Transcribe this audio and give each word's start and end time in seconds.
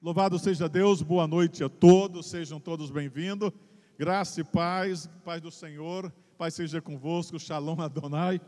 Louvado 0.00 0.38
seja 0.38 0.68
Deus, 0.68 1.02
boa 1.02 1.26
noite 1.26 1.64
a 1.64 1.68
todos, 1.68 2.26
sejam 2.26 2.60
todos 2.60 2.88
bem-vindos. 2.88 3.50
Graça 3.98 4.40
e 4.40 4.44
paz, 4.44 5.10
paz 5.24 5.42
do 5.42 5.50
Senhor, 5.50 6.12
paz 6.38 6.54
seja 6.54 6.80
convosco, 6.80 7.36
Shalom 7.36 7.80
Adonai. 7.80 8.40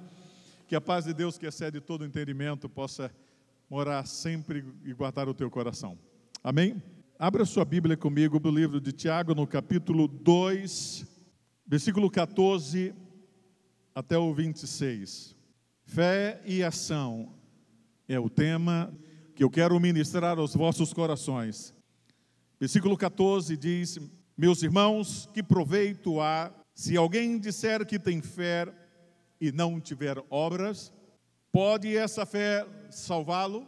Que 0.69 0.77
a 0.77 0.81
paz 0.81 1.07
de 1.07 1.13
Deus, 1.13 1.37
que 1.37 1.47
excede 1.47 1.81
todo 1.81 2.05
entendimento, 2.05 2.69
possa 2.69 3.13
morar 3.69 4.07
sempre 4.07 4.65
e 4.85 4.95
guardar 4.95 5.29
o 5.29 5.35
teu 5.35 5.51
coração. 5.51 5.99
Amém? 6.41 6.81
Abra 7.19 7.45
sua 7.45 7.65
Bíblia 7.65 7.97
comigo 7.97 8.39
no 8.39 8.51
livro 8.53 8.81
de 8.81 8.93
Tiago, 8.93 9.35
no 9.35 9.45
capítulo 9.45 10.07
2, 10.07 11.05
versículo 11.67 12.09
14 12.09 12.95
até 13.93 14.17
o 14.17 14.33
26. 14.33 15.35
Fé 15.83 16.41
e 16.47 16.63
ação 16.63 17.35
é 18.07 18.21
o 18.21 18.31
tema 18.31 18.97
que 19.41 19.45
eu 19.45 19.49
quero 19.49 19.81
ministrar 19.81 20.39
aos 20.39 20.55
vossos 20.55 20.93
corações. 20.93 21.75
Versículo 22.61 22.95
14 22.95 23.57
diz: 23.57 23.99
Meus 24.37 24.63
irmãos, 24.63 25.31
que 25.33 25.43
proveito 25.43 26.21
há 26.21 26.53
se 26.75 26.95
alguém 26.95 27.39
disser 27.39 27.87
que 27.87 27.99
tem 27.99 28.21
fé 28.21 28.71
e 29.41 29.51
não 29.51 29.81
tiver 29.81 30.23
obras? 30.29 30.93
Pode 31.51 31.97
essa 31.97 32.27
fé 32.27 32.67
salvá-lo? 32.91 33.67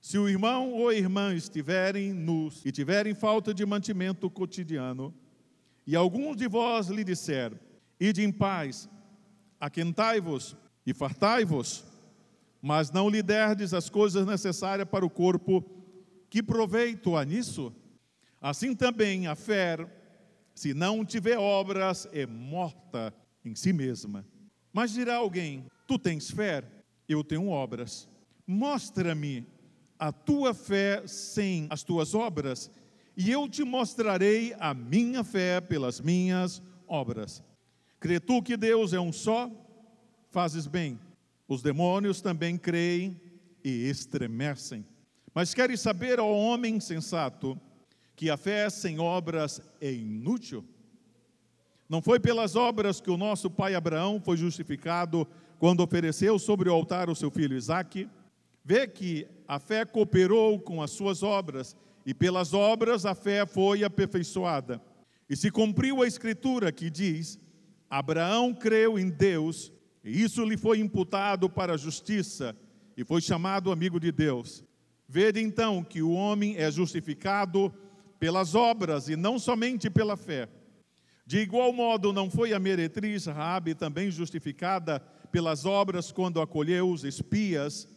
Se 0.00 0.18
o 0.18 0.28
irmão 0.28 0.72
ou 0.72 0.92
irmã 0.92 1.36
estiverem 1.36 2.12
nus 2.12 2.60
e 2.66 2.72
tiverem 2.72 3.14
falta 3.14 3.54
de 3.54 3.64
mantimento 3.64 4.28
cotidiano, 4.28 5.14
e 5.86 5.94
alguns 5.94 6.36
de 6.36 6.48
vós 6.48 6.88
lhe 6.88 7.04
disser: 7.04 7.52
Ide 8.00 8.24
em 8.24 8.32
paz, 8.32 8.88
aquentai-vos 9.60 10.56
e 10.84 10.92
fartai-vos, 10.92 11.84
mas 12.60 12.90
não 12.90 13.08
lhe 13.08 13.22
derdes 13.22 13.72
as 13.72 13.88
coisas 13.88 14.26
necessárias 14.26 14.88
para 14.88 15.04
o 15.04 15.10
corpo, 15.10 15.64
que 16.28 16.42
proveito 16.42 17.16
há 17.16 17.24
nisso? 17.24 17.72
Assim 18.40 18.74
também 18.74 19.26
a 19.26 19.34
fé, 19.34 19.78
se 20.54 20.72
não 20.74 21.04
tiver 21.04 21.38
obras, 21.38 22.08
é 22.12 22.26
morta 22.26 23.12
em 23.44 23.54
si 23.54 23.72
mesma. 23.72 24.24
Mas 24.72 24.92
dirá 24.92 25.16
alguém: 25.16 25.66
Tu 25.86 25.98
tens 25.98 26.30
fé, 26.30 26.64
eu 27.08 27.24
tenho 27.24 27.48
obras. 27.48 28.08
Mostra-me 28.46 29.46
a 29.98 30.12
tua 30.12 30.54
fé 30.54 31.06
sem 31.06 31.66
as 31.70 31.82
tuas 31.82 32.14
obras, 32.14 32.70
e 33.16 33.30
eu 33.30 33.48
te 33.48 33.64
mostrarei 33.64 34.54
a 34.58 34.72
minha 34.72 35.22
fé 35.22 35.60
pelas 35.60 36.00
minhas 36.00 36.62
obras. 36.86 37.42
Crê 37.98 38.18
tu 38.18 38.42
que 38.42 38.56
Deus 38.56 38.92
é 38.92 39.00
um 39.00 39.12
só? 39.12 39.50
Fazes 40.30 40.66
bem. 40.66 40.98
Os 41.50 41.62
demônios 41.62 42.20
também 42.20 42.56
creem 42.56 43.20
e 43.64 43.88
estremecem. 43.88 44.86
Mas 45.34 45.52
queres 45.52 45.80
saber, 45.80 46.20
ó 46.20 46.30
homem 46.30 46.78
sensato, 46.78 47.60
que 48.14 48.30
a 48.30 48.36
fé 48.36 48.70
sem 48.70 49.00
obras 49.00 49.60
é 49.80 49.92
inútil? 49.92 50.64
Não 51.88 52.00
foi 52.00 52.20
pelas 52.20 52.54
obras 52.54 53.00
que 53.00 53.10
o 53.10 53.16
nosso 53.16 53.50
pai 53.50 53.74
Abraão 53.74 54.22
foi 54.24 54.36
justificado 54.36 55.26
quando 55.58 55.82
ofereceu 55.82 56.38
sobre 56.38 56.68
o 56.68 56.72
altar 56.72 57.10
o 57.10 57.16
seu 57.16 57.32
filho 57.32 57.56
Isaque? 57.56 58.08
Vê 58.64 58.86
que 58.86 59.26
a 59.48 59.58
fé 59.58 59.84
cooperou 59.84 60.60
com 60.60 60.80
as 60.80 60.92
suas 60.92 61.20
obras, 61.20 61.76
e 62.06 62.14
pelas 62.14 62.54
obras 62.54 63.04
a 63.04 63.12
fé 63.16 63.44
foi 63.44 63.82
aperfeiçoada. 63.82 64.80
E 65.28 65.34
se 65.34 65.50
cumpriu 65.50 66.00
a 66.00 66.06
escritura 66.06 66.70
que 66.70 66.88
diz: 66.88 67.40
Abraão 67.90 68.54
creu 68.54 68.96
em 68.96 69.10
Deus 69.10 69.72
e 70.02 70.22
isso 70.22 70.44
lhe 70.44 70.56
foi 70.56 70.80
imputado 70.80 71.48
para 71.48 71.74
a 71.74 71.76
justiça 71.76 72.56
e 72.96 73.04
foi 73.04 73.20
chamado 73.20 73.70
amigo 73.70 74.00
de 74.00 74.10
Deus. 74.10 74.64
Vede 75.08 75.40
então 75.40 75.82
que 75.82 76.02
o 76.02 76.12
homem 76.12 76.56
é 76.56 76.70
justificado 76.70 77.72
pelas 78.18 78.54
obras 78.54 79.08
e 79.08 79.16
não 79.16 79.38
somente 79.38 79.90
pela 79.90 80.16
fé. 80.16 80.48
De 81.26 81.38
igual 81.38 81.72
modo, 81.72 82.12
não 82.12 82.30
foi 82.30 82.52
a 82.52 82.58
meretriz 82.58 83.26
Rabi 83.26 83.74
também 83.74 84.10
justificada 84.10 85.00
pelas 85.30 85.64
obras 85.64 86.10
quando 86.10 86.40
acolheu 86.40 86.90
os 86.90 87.04
espias 87.04 87.88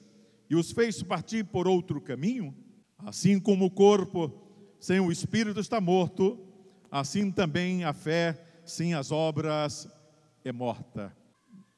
e 0.50 0.56
os 0.56 0.72
fez 0.72 1.01
partir 1.01 1.44
por 1.45 1.67
outro 1.67 2.00
caminho? 2.00 2.56
Assim 2.97 3.39
como 3.39 3.66
o 3.66 3.72
corpo 3.72 4.31
sem 4.79 5.00
o 5.00 5.11
espírito 5.11 5.59
está 5.59 5.79
morto, 5.79 6.39
assim 6.91 7.31
também 7.31 7.83
a 7.83 7.94
fé 7.94 8.39
sem 8.66 8.94
as 8.94 9.11
obras 9.11 9.88
é 10.44 10.51
morta. 10.51 11.22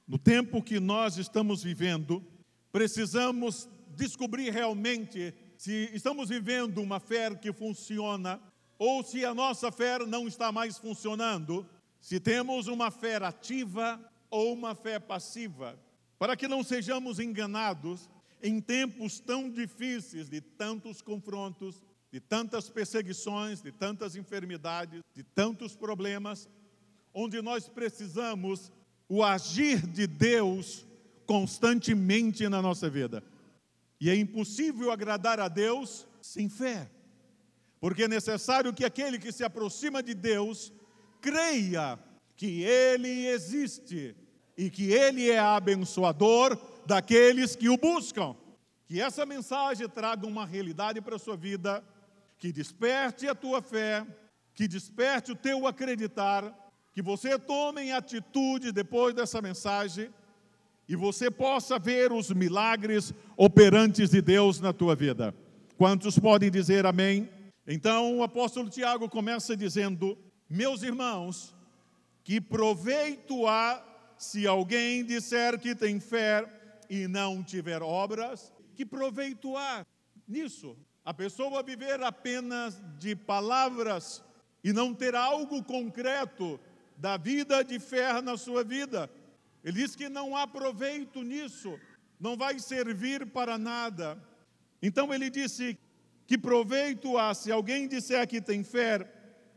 No 0.07 0.19
tempo 0.19 0.61
que 0.61 0.79
nós 0.79 1.17
estamos 1.17 1.63
vivendo, 1.63 2.23
precisamos 2.71 3.67
descobrir 3.95 4.51
realmente 4.51 5.33
se 5.57 5.89
estamos 5.93 6.29
vivendo 6.29 6.79
uma 6.79 6.99
fé 6.99 7.33
que 7.33 7.51
funciona 7.51 8.39
ou 8.77 9.03
se 9.03 9.25
a 9.25 9.33
nossa 9.33 9.71
fé 9.71 9.97
não 10.05 10.27
está 10.27 10.51
mais 10.51 10.77
funcionando, 10.77 11.67
se 11.99 12.19
temos 12.19 12.67
uma 12.67 12.91
fé 12.91 13.15
ativa 13.15 13.99
ou 14.29 14.53
uma 14.53 14.75
fé 14.75 14.99
passiva, 14.99 15.79
para 16.19 16.35
que 16.35 16.47
não 16.47 16.63
sejamos 16.63 17.19
enganados 17.19 18.07
em 18.43 18.59
tempos 18.61 19.19
tão 19.19 19.49
difíceis, 19.49 20.29
de 20.29 20.39
tantos 20.39 21.01
confrontos, 21.01 21.81
de 22.11 22.19
tantas 22.19 22.69
perseguições, 22.69 23.59
de 23.61 23.71
tantas 23.71 24.15
enfermidades, 24.15 25.01
de 25.15 25.23
tantos 25.23 25.75
problemas, 25.75 26.47
onde 27.13 27.41
nós 27.41 27.67
precisamos 27.67 28.71
o 29.07 29.23
agir 29.23 29.85
de 29.85 30.07
Deus 30.07 30.85
constantemente 31.25 32.47
na 32.47 32.61
nossa 32.61 32.89
vida. 32.89 33.23
E 33.99 34.09
é 34.09 34.15
impossível 34.15 34.91
agradar 34.91 35.39
a 35.39 35.47
Deus 35.47 36.07
sem 36.21 36.49
fé, 36.49 36.89
porque 37.79 38.03
é 38.03 38.07
necessário 38.07 38.73
que 38.73 38.83
aquele 38.83 39.17
que 39.19 39.31
se 39.31 39.43
aproxima 39.43 40.01
de 40.01 40.13
Deus 40.13 40.73
creia 41.21 41.99
que 42.35 42.63
Ele 42.63 43.27
existe 43.27 44.15
e 44.57 44.69
que 44.69 44.91
Ele 44.91 45.29
é 45.29 45.39
abençoador 45.39 46.57
daqueles 46.85 47.55
que 47.55 47.69
o 47.69 47.77
buscam. 47.77 48.35
Que 48.85 49.01
essa 49.01 49.25
mensagem 49.25 49.87
traga 49.89 50.27
uma 50.27 50.45
realidade 50.45 51.01
para 51.01 51.15
a 51.15 51.19
sua 51.19 51.35
vida, 51.35 51.83
que 52.37 52.51
desperte 52.51 53.27
a 53.27 53.33
tua 53.33 53.61
fé, 53.61 54.05
que 54.53 54.67
desperte 54.67 55.31
o 55.31 55.35
teu 55.35 55.65
acreditar 55.65 56.53
que 56.95 57.01
você 57.01 57.37
tome 57.37 57.91
atitude 57.91 58.71
depois 58.71 59.13
dessa 59.13 59.41
mensagem 59.41 60.09
e 60.87 60.95
você 60.95 61.29
possa 61.29 61.77
ver 61.77 62.13
os 62.13 62.31
milagres 62.31 63.13
operantes 63.35 64.11
de 64.11 64.21
Deus 64.21 64.61
na 64.61 64.71
tua 64.71 64.95
vida. 64.95 65.35
Quantos 65.77 66.17
podem 66.17 66.49
dizer 66.49 66.85
amém? 66.85 67.29
Então 67.67 68.19
o 68.19 68.23
apóstolo 68.23 68.69
Tiago 68.69 69.09
começa 69.09 69.57
dizendo: 69.57 70.17
Meus 70.49 70.83
irmãos, 70.83 71.53
que 72.23 72.39
proveito 72.39 73.45
há 73.45 73.83
se 74.17 74.47
alguém 74.47 75.03
disser 75.03 75.59
que 75.59 75.75
tem 75.75 75.99
fé 75.99 76.47
e 76.89 77.09
não 77.09 77.43
tiver 77.43 77.83
obras? 77.83 78.53
Que 78.73 78.85
proveito 78.85 79.57
há 79.57 79.85
nisso? 80.25 80.77
A 81.03 81.13
pessoa 81.13 81.61
viver 81.61 82.01
apenas 82.01 82.81
de 82.97 83.17
palavras 83.17 84.23
e 84.63 84.71
não 84.71 84.93
ter 84.93 85.13
algo 85.13 85.61
concreto 85.61 86.57
da 86.97 87.17
vida 87.17 87.63
de 87.63 87.79
fé 87.79 88.21
na 88.21 88.37
sua 88.37 88.63
vida. 88.63 89.09
Ele 89.63 89.81
diz 89.81 89.95
que 89.95 90.07
não 90.09 90.35
há 90.35 90.47
proveito 90.47 91.23
nisso, 91.23 91.79
não 92.19 92.37
vai 92.37 92.59
servir 92.59 93.25
para 93.27 93.57
nada. 93.57 94.21
Então 94.81 95.13
ele 95.13 95.29
disse 95.29 95.77
que 96.27 96.37
proveito 96.37 97.17
há 97.17 97.33
se 97.33 97.51
alguém 97.51 97.87
disser 97.87 98.27
que 98.27 98.41
tem 98.41 98.63
fé 98.63 99.11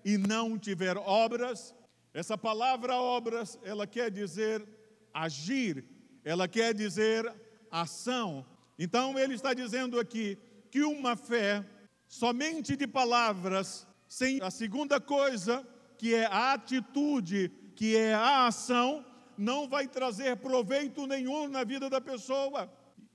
e 0.04 0.16
não 0.16 0.58
tiver 0.58 0.96
obras. 0.96 1.74
Essa 2.14 2.36
palavra 2.36 2.94
obras, 2.96 3.58
ela 3.62 3.86
quer 3.86 4.10
dizer 4.10 4.66
agir, 5.12 5.84
ela 6.24 6.48
quer 6.48 6.74
dizer 6.74 7.32
ação. 7.70 8.44
Então 8.78 9.18
ele 9.18 9.34
está 9.34 9.52
dizendo 9.52 9.98
aqui 10.00 10.38
que 10.70 10.82
uma 10.82 11.16
fé 11.16 11.64
somente 12.06 12.76
de 12.76 12.86
palavras, 12.86 13.86
sem 14.08 14.40
a 14.42 14.50
segunda 14.50 15.00
coisa, 15.00 15.66
que 15.98 16.14
é 16.14 16.26
a 16.26 16.52
atitude, 16.52 17.50
que 17.74 17.96
é 17.96 18.14
a 18.14 18.46
ação, 18.46 19.04
não 19.36 19.68
vai 19.68 19.86
trazer 19.86 20.36
proveito 20.36 21.06
nenhum 21.06 21.48
na 21.48 21.64
vida 21.64 21.90
da 21.90 22.00
pessoa. 22.00 22.72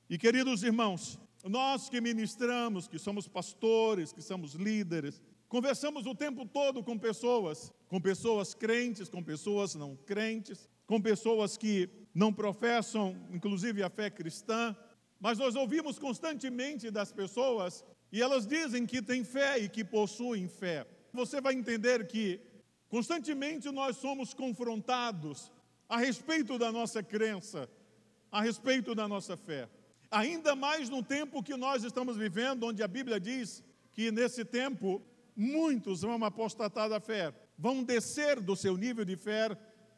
E 0.09 0.17
queridos 0.17 0.63
irmãos, 0.63 1.19
nós 1.43 1.89
que 1.89 1.99
ministramos, 1.99 2.87
que 2.87 2.99
somos 2.99 3.27
pastores, 3.27 4.13
que 4.13 4.21
somos 4.21 4.53
líderes, 4.53 5.21
conversamos 5.49 6.05
o 6.05 6.13
tempo 6.13 6.45
todo 6.45 6.83
com 6.83 6.97
pessoas, 6.97 7.71
com 7.87 7.99
pessoas 7.99 8.53
crentes, 8.53 9.09
com 9.09 9.23
pessoas 9.23 9.75
não 9.75 9.95
crentes, 9.95 10.69
com 10.85 11.01
pessoas 11.01 11.57
que 11.57 11.89
não 12.13 12.31
professam, 12.31 13.15
inclusive, 13.31 13.81
a 13.81 13.89
fé 13.89 14.09
cristã, 14.09 14.75
mas 15.19 15.37
nós 15.37 15.55
ouvimos 15.55 15.97
constantemente 15.97 16.91
das 16.91 17.11
pessoas 17.11 17.83
e 18.11 18.21
elas 18.21 18.45
dizem 18.45 18.85
que 18.85 19.01
têm 19.01 19.23
fé 19.23 19.57
e 19.57 19.69
que 19.69 19.83
possuem 19.83 20.47
fé. 20.47 20.85
Você 21.13 21.39
vai 21.39 21.53
entender 21.53 22.07
que 22.07 22.39
Constantemente 22.93 23.71
nós 23.71 23.97
somos 23.97 24.35
confrontados 24.35 25.51
a 25.89 25.97
respeito 25.97 26.59
da 26.59 26.71
nossa 26.71 27.01
crença, 27.01 27.67
a 28.31 28.39
respeito 28.39 28.93
da 28.93 29.07
nossa 29.07 29.35
fé. 29.35 29.67
Ainda 30.11 30.55
mais 30.55 30.91
no 30.91 31.01
tempo 31.01 31.41
que 31.41 31.57
nós 31.57 31.83
estamos 31.83 32.15
vivendo, 32.15 32.67
onde 32.67 32.83
a 32.83 32.87
Bíblia 32.87 33.19
diz 33.19 33.63
que 33.93 34.11
nesse 34.11 34.45
tempo 34.45 35.01
muitos 35.35 36.03
vão 36.03 36.23
apostatar 36.23 36.87
da 36.87 36.99
fé, 36.99 37.33
vão 37.57 37.83
descer 37.83 38.39
do 38.39 38.55
seu 38.55 38.77
nível 38.77 39.03
de 39.03 39.15
fé 39.15 39.57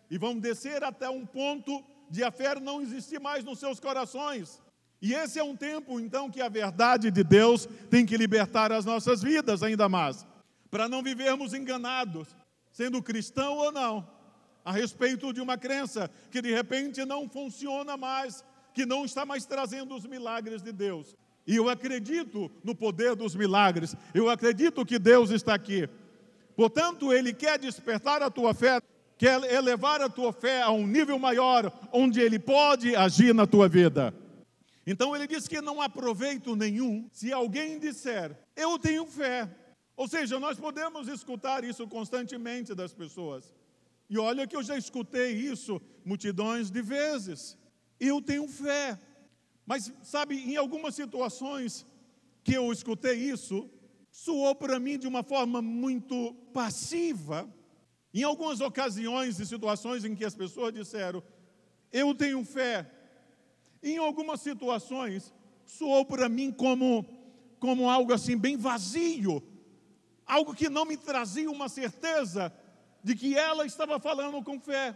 e 0.10 0.18
vão 0.18 0.40
descer 0.40 0.82
até 0.82 1.10
um 1.10 1.26
ponto 1.26 1.84
de 2.10 2.24
a 2.24 2.32
fé 2.32 2.58
não 2.62 2.82
existir 2.82 3.20
mais 3.20 3.44
nos 3.44 3.60
seus 3.60 3.78
corações. 3.78 4.62
E 5.02 5.14
esse 5.14 5.38
é 5.38 5.44
um 5.44 5.58
tempo, 5.58 6.00
então, 6.00 6.32
que 6.32 6.40
a 6.40 6.48
verdade 6.48 7.12
de 7.12 7.26
Deus 7.26 7.68
tem 7.90 8.06
que 8.06 8.16
libertar 8.16 8.72
as 8.72 8.86
nossas 8.86 9.22
vidas 9.22 9.64
ainda 9.64 9.90
mais, 9.90 10.26
para 10.72 10.88
não 10.88 11.04
vivermos 11.04 11.54
enganados, 11.54 12.34
sendo 12.75 13.01
cristão 13.01 13.56
ou 13.56 13.72
não, 13.72 14.06
a 14.66 14.69
respeito 14.69 15.31
de 15.31 15.39
uma 15.39 15.57
crença 15.57 16.12
que 16.30 16.42
de 16.42 16.54
repente 16.54 17.06
não 17.06 17.30
funciona 17.30 17.95
mais, 17.95 18.44
que 18.74 18.86
não 18.86 19.06
está 19.06 19.25
mais 19.25 19.45
trazendo 19.45 19.95
os 19.95 20.06
milagres 20.06 20.62
de 20.62 20.74
Deus. 20.74 21.16
E 21.48 21.56
eu 21.56 21.69
acredito 21.69 22.51
no 22.66 22.75
poder 22.75 23.16
dos 23.16 23.33
milagres, 23.33 23.95
eu 24.13 24.30
acredito 24.30 24.86
que 24.86 25.00
Deus 25.00 25.30
está 25.30 25.54
aqui. 25.54 25.88
Portanto, 26.54 27.13
Ele 27.13 27.33
quer 27.33 27.57
despertar 27.57 28.22
a 28.22 28.30
tua 28.30 28.54
fé, 28.54 28.81
quer 29.18 29.42
elevar 29.54 30.01
a 30.01 30.10
tua 30.10 30.33
fé 30.33 30.62
a 30.62 30.72
um 30.72 30.86
nível 30.86 31.18
maior, 31.18 31.72
onde 31.94 32.19
Ele 32.19 32.38
pode 32.38 32.94
agir 32.94 33.33
na 33.33 33.48
tua 33.48 33.69
vida. 33.69 34.13
Então 34.86 35.16
ele 35.16 35.25
diz 35.25 35.48
que 35.48 35.62
não 35.62 35.81
há 35.81 35.89
proveito 35.89 36.56
nenhum 36.56 37.10
se 37.12 37.31
alguém 37.31 37.80
disser, 37.80 38.38
eu 38.56 38.77
tenho 38.77 39.06
fé. 39.06 39.50
Ou 39.96 40.08
seja, 40.08 40.40
nós 40.40 40.60
podemos 40.60 41.08
escutar 41.08 41.64
isso 41.64 41.88
constantemente 41.88 42.76
das 42.76 42.94
pessoas. 42.94 43.54
E 44.10 44.18
olha 44.18 44.46
que 44.46 44.56
eu 44.56 44.64
já 44.64 44.78
escutei 44.78 45.32
isso 45.32 45.82
multidões 46.04 46.70
de 46.70 46.82
vezes. 46.82 47.58
Eu 48.00 48.22
tenho 48.22 48.48
fé. 48.48 49.00
Mas, 49.66 49.92
sabe, 50.04 50.36
em 50.36 50.58
algumas 50.58 50.94
situações 50.96 51.86
que 52.44 52.54
eu 52.54 52.72
escutei 52.72 53.16
isso, 53.16 53.70
soou 54.12 54.54
para 54.54 54.80
mim 54.80 54.98
de 54.98 55.08
uma 55.08 55.24
forma 55.24 55.62
muito 55.62 56.34
passiva. 56.54 57.50
Em 58.14 58.24
algumas 58.24 58.62
ocasiões 58.62 59.40
e 59.40 59.46
situações 59.46 60.06
em 60.06 60.16
que 60.16 60.24
as 60.24 60.36
pessoas 60.36 60.74
disseram, 60.74 61.24
eu 61.92 62.14
tenho 62.14 62.44
fé, 62.46 62.90
em 63.82 63.98
algumas 63.98 64.42
situações, 64.42 65.34
soou 65.66 66.06
para 66.06 66.30
mim 66.30 66.52
como, 66.52 67.06
como 67.60 67.90
algo 67.90 68.14
assim 68.14 68.38
bem 68.38 68.58
vazio, 68.58 69.44
algo 70.25 70.54
que 70.54 70.69
não 70.69 70.86
me 70.86 70.98
trazia 70.98 71.50
uma 71.50 71.69
certeza 71.69 72.54
de 73.04 73.16
que 73.16 73.38
ela 73.38 73.66
estava 73.66 74.00
falando 74.00 74.42
com 74.44 74.60
fé. 74.60 74.95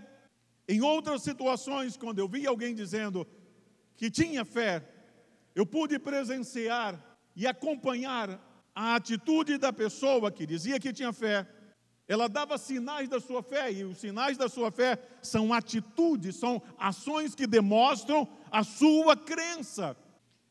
Em 0.67 0.81
outras 0.81 1.21
situações, 1.23 1.97
quando 1.97 2.19
eu 2.19 2.27
vi 2.27 2.45
alguém 2.45 2.73
dizendo 2.73 3.27
que 3.95 4.09
tinha 4.09 4.45
fé, 4.45 4.87
eu 5.55 5.65
pude 5.65 5.99
presenciar 5.99 6.99
e 7.35 7.45
acompanhar 7.45 8.39
a 8.73 8.95
atitude 8.95 9.57
da 9.57 9.73
pessoa 9.73 10.31
que 10.31 10.45
dizia 10.45 10.79
que 10.79 10.93
tinha 10.93 11.11
fé 11.11 11.47
ela 12.09 12.27
dava 12.27 12.57
sinais 12.57 13.07
da 13.07 13.19
sua 13.19 13.43
fé, 13.43 13.71
e 13.71 13.83
os 13.83 13.99
sinais 13.99 14.35
da 14.35 14.49
sua 14.49 14.71
fé 14.71 14.97
são 15.21 15.53
atitudes, 15.53 16.37
são 16.37 16.59
ações 16.75 17.35
que 17.35 17.45
demonstram 17.45 18.27
a 18.49 18.63
sua 18.63 19.15
crença. 19.15 19.95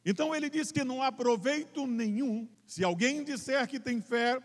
Então 0.06 0.32
ele 0.32 0.48
diz 0.48 0.70
que 0.70 0.84
não 0.84 1.02
há 1.02 1.10
proveito 1.10 1.84
nenhum 1.84 2.48
se 2.64 2.84
alguém 2.84 3.24
disser 3.24 3.66
que 3.66 3.80
tem 3.80 4.00
fé 4.00 4.40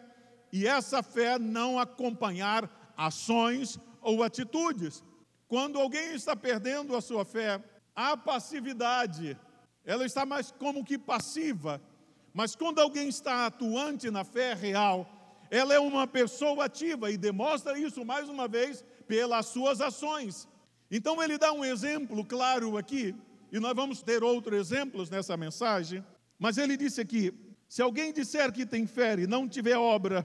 e 0.53 0.67
essa 0.67 1.01
fé 1.01 1.39
não 1.39 1.79
acompanhar 1.79 2.93
ações 2.95 3.79
ou 3.99 4.21
atitudes. 4.21 5.03
Quando 5.47 5.79
alguém 5.79 6.13
está 6.13 6.35
perdendo 6.35 6.95
a 6.95 7.01
sua 7.01 7.25
fé, 7.25 7.59
a 7.95 8.15
passividade, 8.15 9.35
ela 9.83 10.05
está 10.05 10.27
mais 10.27 10.51
como 10.51 10.85
que 10.85 10.95
passiva. 10.95 11.81
Mas 12.31 12.55
quando 12.55 12.77
alguém 12.77 13.09
está 13.09 13.47
atuante 13.47 14.11
na 14.11 14.23
fé 14.23 14.53
real, 14.53 15.09
ela 15.49 15.73
é 15.73 15.79
uma 15.79 16.05
pessoa 16.05 16.65
ativa 16.65 17.09
e 17.09 17.17
demonstra 17.17 17.77
isso 17.79 18.05
mais 18.05 18.29
uma 18.29 18.47
vez 18.47 18.85
pelas 19.07 19.47
suas 19.47 19.81
ações. 19.81 20.47
Então 20.91 21.21
ele 21.21 21.39
dá 21.39 21.51
um 21.51 21.65
exemplo 21.65 22.23
claro 22.23 22.77
aqui, 22.77 23.15
e 23.51 23.59
nós 23.59 23.73
vamos 23.75 24.03
ter 24.03 24.23
outros 24.23 24.71
exemplos 24.71 25.09
nessa 25.09 25.35
mensagem, 25.35 26.05
mas 26.37 26.59
ele 26.59 26.77
disse 26.77 27.01
aqui: 27.01 27.33
se 27.67 27.81
alguém 27.81 28.13
disser 28.13 28.51
que 28.51 28.67
tem 28.67 28.85
fé 28.85 29.13
e 29.19 29.25
não 29.25 29.47
tiver 29.47 29.77
obra, 29.77 30.23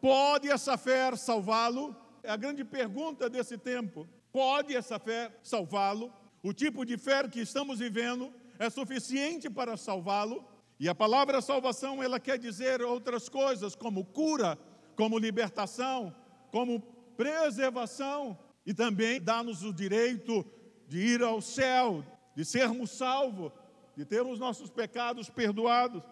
pode 0.00 0.48
essa 0.48 0.76
fé 0.76 1.14
salvá-lo? 1.16 1.96
É 2.22 2.30
a 2.30 2.36
grande 2.36 2.64
pergunta 2.64 3.28
desse 3.28 3.56
tempo. 3.56 4.08
Pode 4.32 4.74
essa 4.74 4.98
fé 4.98 5.34
salvá-lo? 5.42 6.12
O 6.42 6.52
tipo 6.52 6.84
de 6.84 6.96
fé 6.96 7.26
que 7.28 7.40
estamos 7.40 7.78
vivendo 7.78 8.32
é 8.58 8.70
suficiente 8.70 9.50
para 9.50 9.76
salvá-lo? 9.76 10.44
E 10.78 10.88
a 10.88 10.94
palavra 10.94 11.42
salvação, 11.42 12.02
ela 12.02 12.18
quer 12.18 12.38
dizer 12.38 12.80
outras 12.82 13.28
coisas, 13.28 13.74
como 13.74 14.04
cura, 14.04 14.58
como 14.96 15.18
libertação, 15.18 16.14
como 16.50 16.80
preservação 17.16 18.38
e 18.64 18.72
também 18.72 19.20
dá-nos 19.20 19.62
o 19.62 19.72
direito 19.72 20.44
de 20.86 20.98
ir 20.98 21.22
ao 21.22 21.40
céu, 21.40 22.04
de 22.34 22.44
sermos 22.44 22.90
salvos, 22.90 23.52
de 23.96 24.04
ter 24.04 24.22
os 24.22 24.38
nossos 24.38 24.70
pecados 24.70 25.28
perdoados. 25.28 26.02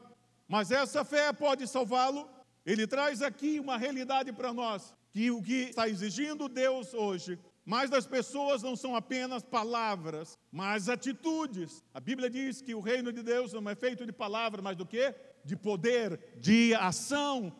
Mas 0.46 0.70
essa 0.70 1.04
fé 1.04 1.32
pode 1.32 1.66
salvá-lo. 1.66 2.28
Ele 2.70 2.86
traz 2.86 3.22
aqui 3.22 3.58
uma 3.58 3.78
realidade 3.78 4.30
para 4.30 4.52
nós, 4.52 4.94
que 5.10 5.30
o 5.30 5.40
que 5.42 5.70
está 5.70 5.88
exigindo 5.88 6.48
Deus 6.48 6.92
hoje 6.92 7.38
mais 7.64 7.90
das 7.90 8.06
pessoas 8.06 8.62
não 8.62 8.74
são 8.74 8.96
apenas 8.96 9.42
palavras, 9.42 10.38
mas 10.50 10.88
atitudes. 10.88 11.84
A 11.92 12.00
Bíblia 12.00 12.30
diz 12.30 12.62
que 12.62 12.74
o 12.74 12.80
reino 12.80 13.12
de 13.12 13.22
Deus 13.22 13.52
não 13.52 13.68
é 13.68 13.74
feito 13.74 14.06
de 14.06 14.12
palavras, 14.12 14.64
mas 14.64 14.74
do 14.74 14.86
que? 14.86 15.14
De 15.44 15.54
poder, 15.54 16.18
de 16.38 16.74
ação. 16.74 17.52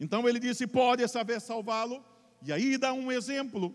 Então 0.00 0.28
ele 0.28 0.40
disse: 0.40 0.66
pode 0.66 1.06
saber 1.06 1.40
salvá-lo. 1.40 2.04
E 2.44 2.52
aí 2.52 2.76
dá 2.76 2.92
um 2.92 3.12
exemplo 3.12 3.72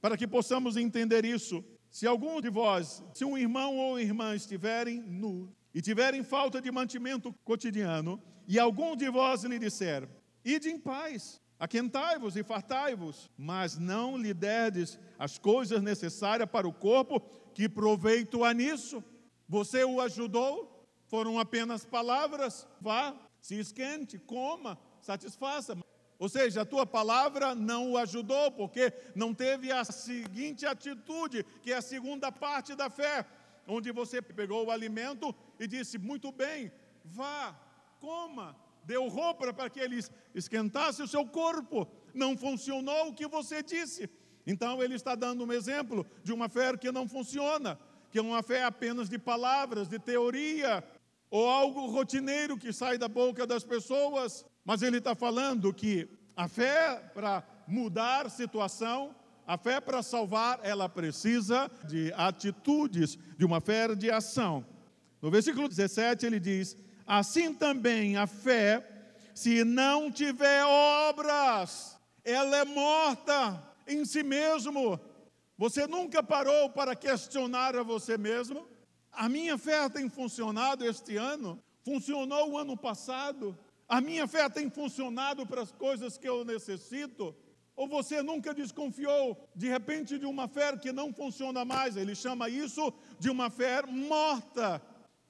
para 0.00 0.16
que 0.16 0.26
possamos 0.26 0.78
entender 0.78 1.26
isso. 1.26 1.62
Se 1.90 2.06
algum 2.06 2.40
de 2.40 2.48
vós, 2.48 3.02
se 3.12 3.22
um 3.22 3.36
irmão 3.36 3.76
ou 3.76 4.00
irmã 4.00 4.34
estiverem 4.34 5.02
nu 5.02 5.54
e 5.74 5.82
tiverem 5.82 6.24
falta 6.24 6.58
de 6.58 6.72
mantimento 6.72 7.34
cotidiano, 7.44 8.18
e 8.46 8.58
algum 8.58 8.96
de 8.96 9.08
vós 9.10 9.42
lhe 9.44 9.58
disser: 9.58 10.08
Ide 10.44 10.68
em 10.68 10.78
paz, 10.78 11.40
aquentai-vos 11.58 12.36
e 12.36 12.42
fartai-vos, 12.42 13.30
mas 13.36 13.78
não 13.78 14.16
lhe 14.16 14.32
derdes 14.32 14.98
as 15.18 15.38
coisas 15.38 15.82
necessárias 15.82 16.48
para 16.48 16.68
o 16.68 16.72
corpo, 16.72 17.20
que 17.54 17.68
proveito 17.68 18.44
há 18.44 18.52
nisso? 18.52 19.02
Você 19.48 19.84
o 19.84 20.00
ajudou? 20.00 20.86
Foram 21.06 21.38
apenas 21.38 21.84
palavras? 21.84 22.66
Vá, 22.80 23.14
se 23.40 23.58
esquente, 23.58 24.18
coma, 24.18 24.78
satisfaça. 25.00 25.76
Ou 26.18 26.28
seja, 26.28 26.62
a 26.62 26.64
tua 26.64 26.86
palavra 26.86 27.54
não 27.54 27.92
o 27.92 27.98
ajudou, 27.98 28.50
porque 28.50 28.92
não 29.14 29.34
teve 29.34 29.70
a 29.70 29.84
seguinte 29.84 30.64
atitude, 30.64 31.44
que 31.62 31.72
é 31.72 31.76
a 31.76 31.82
segunda 31.82 32.32
parte 32.32 32.74
da 32.74 32.88
fé, 32.88 33.24
onde 33.66 33.92
você 33.92 34.22
pegou 34.22 34.66
o 34.66 34.70
alimento 34.70 35.34
e 35.60 35.66
disse: 35.66 35.98
Muito 35.98 36.32
bem, 36.32 36.72
vá, 37.04 37.54
coma, 38.00 38.56
deu 38.84 39.08
roupa 39.08 39.52
para 39.52 39.68
que 39.68 39.80
ele 39.80 40.02
esquentasse 40.34 41.02
o 41.02 41.08
seu 41.08 41.26
corpo. 41.26 41.88
Não 42.14 42.36
funcionou 42.36 43.08
o 43.08 43.14
que 43.14 43.26
você 43.26 43.62
disse. 43.62 44.08
Então 44.46 44.82
ele 44.82 44.94
está 44.94 45.14
dando 45.14 45.44
um 45.44 45.52
exemplo 45.52 46.06
de 46.22 46.32
uma 46.32 46.48
fé 46.48 46.76
que 46.76 46.92
não 46.92 47.08
funciona, 47.08 47.78
que 48.10 48.18
é 48.18 48.22
uma 48.22 48.42
fé 48.42 48.64
apenas 48.64 49.08
de 49.08 49.18
palavras, 49.18 49.88
de 49.88 49.98
teoria, 49.98 50.84
ou 51.28 51.48
algo 51.48 51.86
rotineiro 51.86 52.56
que 52.56 52.72
sai 52.72 52.96
da 52.96 53.08
boca 53.08 53.46
das 53.46 53.64
pessoas. 53.64 54.46
Mas 54.64 54.82
ele 54.82 54.98
está 54.98 55.14
falando 55.14 55.74
que 55.74 56.08
a 56.36 56.48
fé 56.48 57.10
para 57.12 57.42
mudar 57.66 58.30
situação, 58.30 59.14
a 59.46 59.58
fé 59.58 59.80
para 59.80 60.02
salvar, 60.02 60.60
ela 60.62 60.88
precisa 60.88 61.70
de 61.86 62.12
atitudes, 62.16 63.18
de 63.36 63.44
uma 63.44 63.60
fé 63.60 63.94
de 63.94 64.10
ação. 64.10 64.64
No 65.20 65.30
versículo 65.30 65.68
17 65.68 66.24
ele 66.26 66.38
diz: 66.38 66.76
Assim 67.06 67.54
também 67.54 68.16
a 68.16 68.26
fé, 68.26 68.84
se 69.34 69.62
não 69.62 70.10
tiver 70.10 70.64
obras, 70.64 71.96
ela 72.24 72.56
é 72.56 72.64
morta 72.64 73.62
em 73.86 74.04
si 74.04 74.22
mesmo. 74.22 74.98
Você 75.56 75.86
nunca 75.86 76.22
parou 76.22 76.68
para 76.70 76.96
questionar 76.96 77.76
a 77.76 77.82
você 77.82 78.18
mesmo? 78.18 78.66
A 79.12 79.28
minha 79.28 79.56
fé 79.56 79.88
tem 79.88 80.08
funcionado 80.08 80.84
este 80.84 81.16
ano? 81.16 81.62
Funcionou 81.84 82.50
o 82.50 82.58
ano 82.58 82.76
passado? 82.76 83.56
A 83.88 84.00
minha 84.00 84.26
fé 84.26 84.48
tem 84.48 84.68
funcionado 84.68 85.46
para 85.46 85.62
as 85.62 85.70
coisas 85.70 86.18
que 86.18 86.28
eu 86.28 86.44
necessito? 86.44 87.34
Ou 87.76 87.86
você 87.86 88.22
nunca 88.22 88.52
desconfiou, 88.52 89.48
de 89.54 89.68
repente, 89.68 90.18
de 90.18 90.26
uma 90.26 90.48
fé 90.48 90.76
que 90.76 90.90
não 90.90 91.12
funciona 91.12 91.64
mais? 91.64 91.96
Ele 91.96 92.14
chama 92.14 92.48
isso 92.48 92.92
de 93.18 93.30
uma 93.30 93.48
fé 93.48 93.82
morta. 93.86 94.82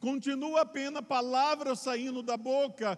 Continua 0.07 0.61
apenas 0.61 1.03
palavras 1.05 1.81
saindo 1.81 2.23
da 2.23 2.37
boca, 2.37 2.97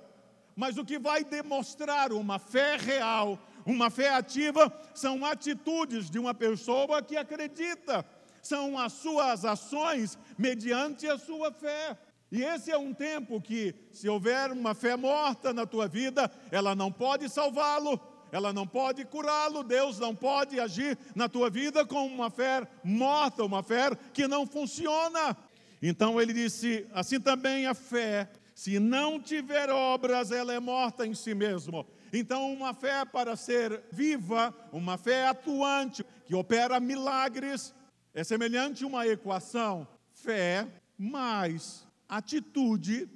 mas 0.55 0.77
o 0.77 0.85
que 0.85 0.99
vai 0.99 1.25
demonstrar 1.25 2.12
uma 2.12 2.38
fé 2.38 2.77
real, 2.77 3.38
uma 3.65 3.88
fé 3.88 4.11
ativa, 4.11 4.71
são 4.95 5.25
atitudes 5.25 6.11
de 6.11 6.19
uma 6.19 6.35
pessoa 6.35 7.00
que 7.00 7.17
acredita, 7.17 8.05
são 8.43 8.79
as 8.79 8.93
suas 8.93 9.47
ações 9.47 10.19
mediante 10.37 11.09
a 11.09 11.17
sua 11.17 11.50
fé. 11.50 11.97
E 12.31 12.43
esse 12.43 12.71
é 12.71 12.77
um 12.77 12.93
tempo 12.93 13.41
que, 13.41 13.75
se 13.91 14.07
houver 14.07 14.53
uma 14.53 14.75
fé 14.75 14.95
morta 14.95 15.50
na 15.55 15.65
tua 15.65 15.88
vida, 15.88 16.31
ela 16.50 16.75
não 16.75 16.93
pode 16.93 17.27
salvá-lo, 17.31 17.99
ela 18.31 18.53
não 18.53 18.67
pode 18.67 19.07
curá-lo, 19.07 19.65
Deus 19.65 19.99
não 19.99 20.15
pode 20.15 20.61
agir 20.61 20.99
na 21.15 21.27
tua 21.27 21.49
vida 21.49 21.87
com 21.87 22.07
uma 22.07 22.29
fé 22.29 22.69
morta, 22.85 23.43
uma 23.43 23.62
fé 23.62 23.97
que 24.12 24.29
não 24.29 24.47
funciona. 24.47 25.35
Então 25.83 26.21
ele 26.21 26.33
disse: 26.33 26.87
assim 26.93 27.21
também 27.21 27.67
a 27.67 27.75
fé, 27.75 28.31
se 28.55 28.79
não 28.81 29.21
tiver 29.21 29.71
obras, 29.71 30.33
ela 30.33 30.53
é 30.53 30.59
morta 30.59 31.07
em 31.07 31.15
si 31.15 31.35
mesmo. 31.35 31.87
Então, 32.13 32.53
uma 32.53 32.75
fé 32.75 33.05
para 33.05 33.37
ser 33.37 33.83
viva, 33.93 34.55
uma 34.73 34.97
fé 34.97 35.29
atuante, 35.29 36.05
que 36.25 36.35
opera 36.35 36.81
milagres, 36.81 37.75
é 38.13 38.25
semelhante 38.25 38.83
a 38.83 38.87
uma 38.87 39.07
equação: 39.07 39.87
fé 40.11 40.67
mais 40.97 41.87
atitude 42.09 43.09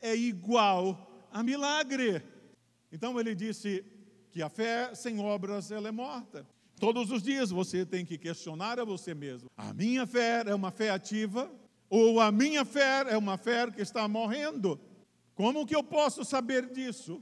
é 0.00 0.14
igual 0.14 1.26
a 1.32 1.42
milagre. 1.42 2.22
Então 2.92 3.18
ele 3.18 3.34
disse 3.34 3.84
que 4.30 4.42
a 4.42 4.48
fé 4.48 4.94
sem 4.94 5.18
obras 5.20 5.70
ela 5.70 5.88
é 5.88 5.92
morta. 5.92 6.46
Todos 6.78 7.10
os 7.10 7.22
dias 7.22 7.50
você 7.50 7.86
tem 7.86 8.04
que 8.04 8.18
questionar 8.18 8.78
a 8.78 8.84
você 8.84 9.14
mesmo: 9.14 9.48
a 9.56 9.72
minha 9.72 10.06
fé 10.06 10.42
é 10.46 10.54
uma 10.54 10.70
fé 10.70 10.90
ativa 10.90 11.50
ou 11.90 12.20
a 12.20 12.30
minha 12.30 12.64
fé 12.64 13.04
é 13.08 13.18
uma 13.18 13.36
fé 13.36 13.68
que 13.68 13.82
está 13.82 14.06
morrendo? 14.06 14.80
Como 15.34 15.66
que 15.66 15.74
eu 15.74 15.82
posso 15.82 16.24
saber 16.24 16.70
disso? 16.70 17.20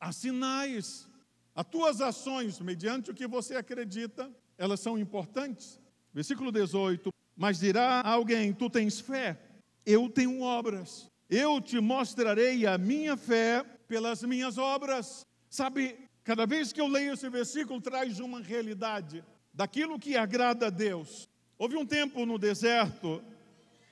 Há 0.00 0.10
sinais. 0.10 1.08
As 1.54 1.64
tuas 1.64 2.00
ações, 2.00 2.58
mediante 2.60 3.12
o 3.12 3.14
que 3.14 3.28
você 3.28 3.54
acredita, 3.54 4.28
elas 4.58 4.80
são 4.80 4.98
importantes. 4.98 5.80
Versículo 6.12 6.50
18: 6.50 7.10
Mas 7.36 7.60
dirá 7.60 8.02
alguém: 8.02 8.52
Tu 8.52 8.68
tens 8.68 8.98
fé, 8.98 9.38
eu 9.86 10.08
tenho 10.08 10.40
obras. 10.40 11.06
Eu 11.30 11.60
te 11.60 11.78
mostrarei 11.78 12.66
a 12.66 12.76
minha 12.76 13.16
fé 13.16 13.62
pelas 13.86 14.22
minhas 14.22 14.58
obras. 14.58 15.24
Sabe, 15.48 15.96
cada 16.24 16.44
vez 16.44 16.72
que 16.72 16.80
eu 16.80 16.88
leio 16.88 17.12
esse 17.12 17.28
versículo, 17.28 17.80
traz 17.80 18.18
uma 18.18 18.40
realidade 18.40 19.24
daquilo 19.54 19.98
que 19.98 20.16
agrada 20.16 20.66
a 20.66 20.70
Deus. 20.70 21.28
Houve 21.56 21.76
um 21.76 21.86
tempo 21.86 22.24
no 22.24 22.38
deserto 22.38 23.22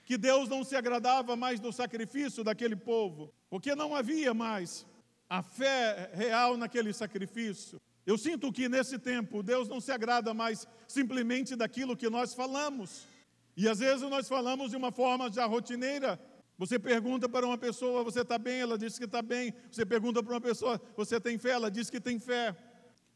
que 0.07 0.17
Deus 0.17 0.49
não 0.49 0.63
se 0.63 0.77
agradava 0.77 1.35
mais 1.35 1.59
do 1.59 1.73
sacrifício 1.73 2.45
daquele 2.45 2.77
povo, 2.77 3.35
porque 3.51 3.75
não 3.75 3.95
havia 3.95 4.33
mais 4.33 4.87
a 5.29 5.43
fé 5.43 6.13
real 6.15 6.57
naquele 6.57 6.93
sacrifício. 6.93 7.81
Eu 8.07 8.17
sinto 8.17 8.53
que 8.53 8.69
nesse 8.69 9.01
tempo 9.01 9.43
Deus 9.43 9.69
não 9.69 9.81
se 9.81 9.91
agrada 9.91 10.33
mais 10.33 10.65
simplesmente 10.87 11.57
daquilo 11.57 11.97
que 11.97 12.09
nós 12.09 12.33
falamos. 12.35 13.09
E 13.57 13.69
às 13.69 13.81
vezes 13.81 14.09
nós 14.09 14.29
falamos 14.29 14.71
de 14.71 14.77
uma 14.77 14.93
forma 14.93 15.29
já 15.29 15.45
rotineira. 15.45 16.21
Você 16.57 16.79
pergunta 16.79 17.29
para 17.29 17.45
uma 17.45 17.59
pessoa, 17.59 18.05
você 18.05 18.21
está 18.21 18.39
bem? 18.39 18.61
Ela 18.61 18.79
diz 18.79 18.97
que 18.97 19.07
está 19.07 19.21
bem. 19.21 19.53
Você 19.73 19.85
pergunta 19.85 20.23
para 20.23 20.35
uma 20.35 20.41
pessoa, 20.41 20.81
você 20.97 21.21
tem 21.21 21.37
fé? 21.37 21.51
Ela 21.51 21.69
diz 21.69 21.91
que 21.91 22.01
tem 22.01 22.21
fé. 22.21 22.57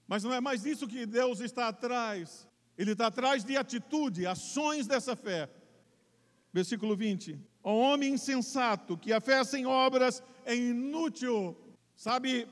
Mas 0.09 0.25
não 0.25 0.33
é 0.33 0.41
mais 0.41 0.67
isso 0.67 0.89
que 0.89 1.07
Deus 1.07 1.39
está 1.39 1.69
atrás. 1.69 2.49
Ele 2.77 2.93
está 2.93 3.07
atrás 3.07 3.45
de 3.45 3.57
atitude, 3.57 4.27
ações 4.27 4.89
dessa 4.89 5.15
fé. 5.15 5.49
Versículo 6.53 6.97
20: 6.97 7.39
O 7.63 7.71
homem 7.71 8.15
insensato, 8.15 8.97
que 8.97 9.13
a 9.13 9.21
fé 9.21 9.43
sem 9.45 9.67
obras 9.67 10.23
é 10.45 10.55
inútil. 10.55 11.57
Sabe, 11.97 12.49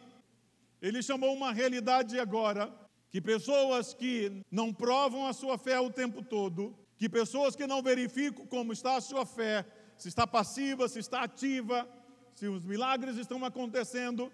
ele 0.81 1.03
chamou 1.03 1.35
uma 1.35 1.53
realidade 1.53 2.19
agora, 2.21 2.73
que 3.11 3.21
pessoas 3.21 3.95
que 3.95 4.43
não 4.51 4.73
provam 4.73 5.27
a 5.27 5.33
sua 5.33 5.59
fé 5.59 5.81
o 5.81 5.91
tempo 5.91 6.23
todo, 6.23 6.77
que 6.97 7.09
pessoas 7.09 7.57
que 7.57 7.67
não 7.67 7.83
verificam 7.83 8.47
como 8.47 8.73
está 8.73 8.97
a 8.97 9.01
sua 9.01 9.25
fé, 9.25 9.65
se 9.97 10.09
está 10.09 10.27
passiva, 10.27 10.89
se 10.89 10.99
está 10.99 11.23
ativa, 11.23 11.89
se 12.35 12.47
os 12.47 12.65
milagres 12.65 13.17
estão 13.17 13.45
acontecendo, 13.45 14.31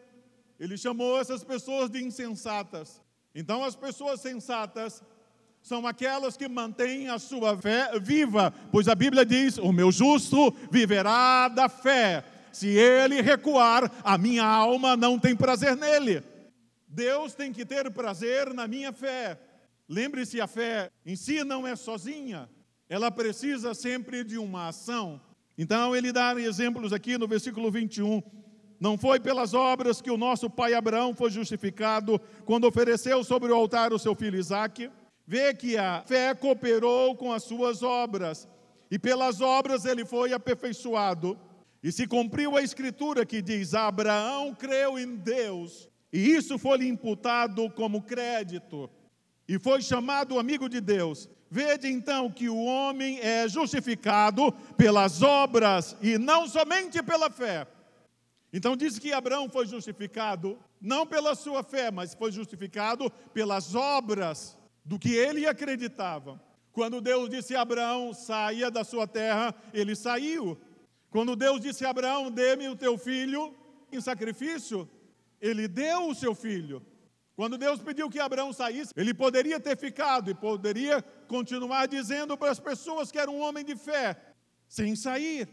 ele 0.59 0.77
chamou 0.77 1.19
essas 1.19 1.43
pessoas 1.43 1.89
de 1.89 2.03
insensatas. 2.03 3.01
Então, 3.35 3.65
as 3.65 3.75
pessoas 3.75 4.21
sensatas 4.21 5.03
são 5.65 5.87
aquelas 5.87 6.37
que 6.37 6.47
mantêm 6.47 7.09
a 7.09 7.19
sua 7.19 7.57
fé 7.57 7.99
viva, 7.99 8.53
pois 8.71 8.87
a 8.87 8.95
Bíblia 8.95 9.25
diz: 9.25 9.57
O 9.57 9.73
meu 9.73 9.91
justo 9.91 10.55
viverá 10.71 11.49
da 11.49 11.71
fé. 11.71 12.23
Se 12.53 12.69
ele 12.69 13.23
recuar, 13.23 13.91
a 14.05 14.19
minha 14.19 14.45
alma 14.45 14.95
não 14.95 15.19
tem 15.19 15.35
prazer 15.35 15.75
nele. 15.75 16.23
Deus 16.87 17.35
tem 17.35 17.51
que 17.51 17.65
ter 17.65 17.91
prazer 17.91 18.53
na 18.53 18.69
minha 18.69 18.93
fé. 18.93 19.41
Lembre-se, 19.89 20.39
a 20.39 20.47
fé 20.47 20.91
em 21.05 21.17
si 21.17 21.43
não 21.43 21.67
é 21.67 21.75
sozinha, 21.75 22.47
ela 22.87 23.11
precisa 23.11 23.73
sempre 23.73 24.23
de 24.23 24.37
uma 24.37 24.69
ação. 24.69 25.19
Então 25.57 25.97
ele 25.97 26.13
dá 26.13 26.39
exemplos 26.39 26.93
aqui 26.93 27.17
no 27.17 27.27
versículo 27.27 27.71
21. 27.71 28.23
Não 28.79 28.99
foi 28.99 29.19
pelas 29.19 29.55
obras 29.55 30.03
que 30.03 30.11
o 30.11 30.19
nosso 30.19 30.51
pai 30.51 30.75
Abraão 30.75 31.15
foi 31.15 31.31
justificado 31.31 32.21
quando 32.45 32.67
ofereceu 32.67 33.25
sobre 33.25 33.51
o 33.51 33.55
altar 33.55 33.95
o 33.95 33.99
seu 33.99 34.15
filho 34.15 34.39
Isaque. 34.39 34.91
Vê 35.27 35.55
que 35.55 35.77
a 35.77 36.03
fé 36.07 36.35
cooperou 36.35 37.17
com 37.17 37.33
as 37.33 37.45
suas 37.45 37.83
obras, 37.83 38.47
e 38.91 38.99
pelas 38.99 39.41
obras 39.41 39.85
ele 39.85 40.05
foi 40.05 40.33
aperfeiçoado 40.33 41.39
e 41.83 41.91
se 41.91 42.07
cumpriu 42.07 42.57
a 42.57 42.63
escritura 42.63 43.25
que 43.25 43.41
diz: 43.41 43.75
Abraão 43.75 44.55
creu 44.55 44.99
em 44.99 45.17
Deus, 45.17 45.89
e 46.13 46.31
isso 46.31 46.59
foi-lhe 46.59 46.87
imputado 46.87 47.71
como 47.71 48.03
crédito, 48.03 48.91
e 49.49 49.59
foi 49.59 49.81
chamado 49.81 50.39
amigo 50.39 50.69
de 50.69 50.81
Deus. 50.81 51.29
Vede 51.51 51.89
então 51.89 52.31
que 52.31 52.49
o 52.49 52.65
homem 52.65 53.21
é 53.21 53.49
justificado 53.49 54.53
pelas 54.77 55.23
obras 55.23 55.97
e 56.03 56.19
não 56.19 56.49
somente 56.49 57.03
pela 57.03 57.31
fé. 57.31 57.67
Então 58.53 58.77
diz 58.77 58.99
que 58.99 59.13
Abraão 59.13 59.49
foi 59.49 59.67
justificado 59.67 60.59
não 60.81 61.07
pela 61.07 61.35
sua 61.35 61.63
fé, 61.63 61.91
mas 61.91 62.15
foi 62.15 62.33
justificado 62.33 63.11
pelas 63.33 63.75
obras 63.75 64.57
do 64.85 64.99
que 64.99 65.15
ele 65.15 65.47
acreditava. 65.47 66.41
Quando 66.73 67.01
Deus 67.01 67.31
disse 67.31 67.55
a 67.55 67.63
Abraão, 67.63 68.13
saia 68.13 68.71
da 68.71 68.85
sua 68.85 69.07
terra, 69.07 69.55
ele 69.73 69.95
saiu. 69.95 70.59
Quando 71.09 71.37
Deus 71.37 71.61
disse 71.61 71.87
a 71.87 71.91
Abraão: 71.91 72.31
Dê-me 72.31 72.69
o 72.69 72.77
teu 72.77 72.99
filho 72.99 73.55
em 73.93 74.01
sacrifício, 74.01 74.89
ele 75.41 75.69
deu 75.69 76.09
o 76.09 76.15
seu 76.15 76.35
filho. 76.35 76.85
Quando 77.37 77.59
Deus 77.59 77.81
pediu 77.81 78.09
que 78.09 78.21
Abraão 78.21 78.53
saísse, 78.53 78.93
ele 78.97 79.13
poderia 79.13 79.59
ter 79.59 79.77
ficado 79.77 80.31
e 80.31 80.35
poderia 80.35 81.03
continuar 81.27 81.87
dizendo 81.87 82.37
para 82.37 82.51
as 82.51 82.61
pessoas 82.61 83.11
que 83.11 83.19
era 83.19 83.31
um 83.31 83.41
homem 83.41 83.65
de 83.65 83.75
fé, 83.75 84.17
sem 84.69 84.95
sair. 84.95 85.49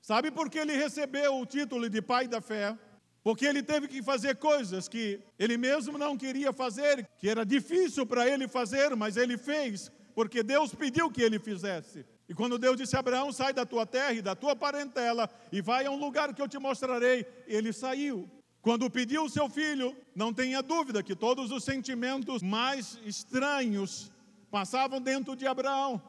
Sabe 0.00 0.30
por 0.30 0.50
que 0.50 0.58
ele 0.58 0.74
recebeu 0.74 1.38
o 1.38 1.46
título 1.46 1.88
de 1.88 2.02
pai 2.02 2.26
da 2.26 2.40
fé? 2.40 2.76
Porque 3.22 3.44
ele 3.44 3.62
teve 3.62 3.86
que 3.86 4.02
fazer 4.02 4.36
coisas 4.36 4.88
que 4.88 5.20
ele 5.38 5.56
mesmo 5.58 5.98
não 5.98 6.16
queria 6.16 6.52
fazer, 6.52 7.06
que 7.18 7.28
era 7.28 7.44
difícil 7.44 8.06
para 8.06 8.26
ele 8.26 8.48
fazer, 8.48 8.96
mas 8.96 9.16
ele 9.16 9.36
fez, 9.36 9.92
porque 10.14 10.42
Deus 10.42 10.74
pediu 10.74 11.10
que 11.10 11.22
ele 11.22 11.38
fizesse. 11.38 12.04
E 12.28 12.34
quando 12.34 12.58
Deus 12.58 12.76
disse 12.76 12.96
a 12.96 13.00
Abraão: 13.00 13.32
sai 13.32 13.52
da 13.52 13.66
tua 13.66 13.84
terra 13.84 14.12
e 14.12 14.22
da 14.22 14.34
tua 14.34 14.56
parentela 14.56 15.28
e 15.52 15.60
vai 15.60 15.84
a 15.84 15.90
um 15.90 15.98
lugar 15.98 16.32
que 16.32 16.40
eu 16.40 16.48
te 16.48 16.58
mostrarei, 16.58 17.26
ele 17.46 17.72
saiu. 17.72 18.28
Quando 18.62 18.90
pediu 18.90 19.24
o 19.24 19.30
seu 19.30 19.48
filho, 19.48 19.96
não 20.14 20.32
tenha 20.32 20.62
dúvida 20.62 21.02
que 21.02 21.16
todos 21.16 21.50
os 21.50 21.64
sentimentos 21.64 22.42
mais 22.42 22.98
estranhos 23.04 24.12
passavam 24.50 25.00
dentro 25.00 25.34
de 25.34 25.46
Abraão. 25.46 26.00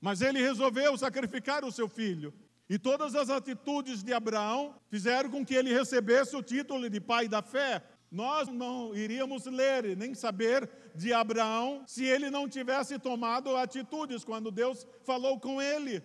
Mas 0.00 0.20
ele 0.20 0.40
resolveu 0.40 0.96
sacrificar 0.98 1.64
o 1.64 1.72
seu 1.72 1.88
filho. 1.88 2.32
E 2.68 2.78
todas 2.78 3.14
as 3.14 3.28
atitudes 3.28 4.02
de 4.02 4.12
Abraão 4.12 4.74
fizeram 4.88 5.30
com 5.30 5.44
que 5.44 5.54
ele 5.54 5.72
recebesse 5.72 6.34
o 6.34 6.42
título 6.42 6.88
de 6.88 7.00
pai 7.00 7.28
da 7.28 7.42
fé. 7.42 7.82
Nós 8.10 8.48
não 8.48 8.94
iríamos 8.94 9.44
ler 9.46 9.96
nem 9.96 10.14
saber 10.14 10.70
de 10.94 11.12
Abraão 11.12 11.82
se 11.86 12.04
ele 12.04 12.30
não 12.30 12.48
tivesse 12.48 12.98
tomado 12.98 13.56
atitudes 13.56 14.24
quando 14.24 14.50
Deus 14.50 14.86
falou 15.02 15.38
com 15.38 15.60
ele. 15.60 16.02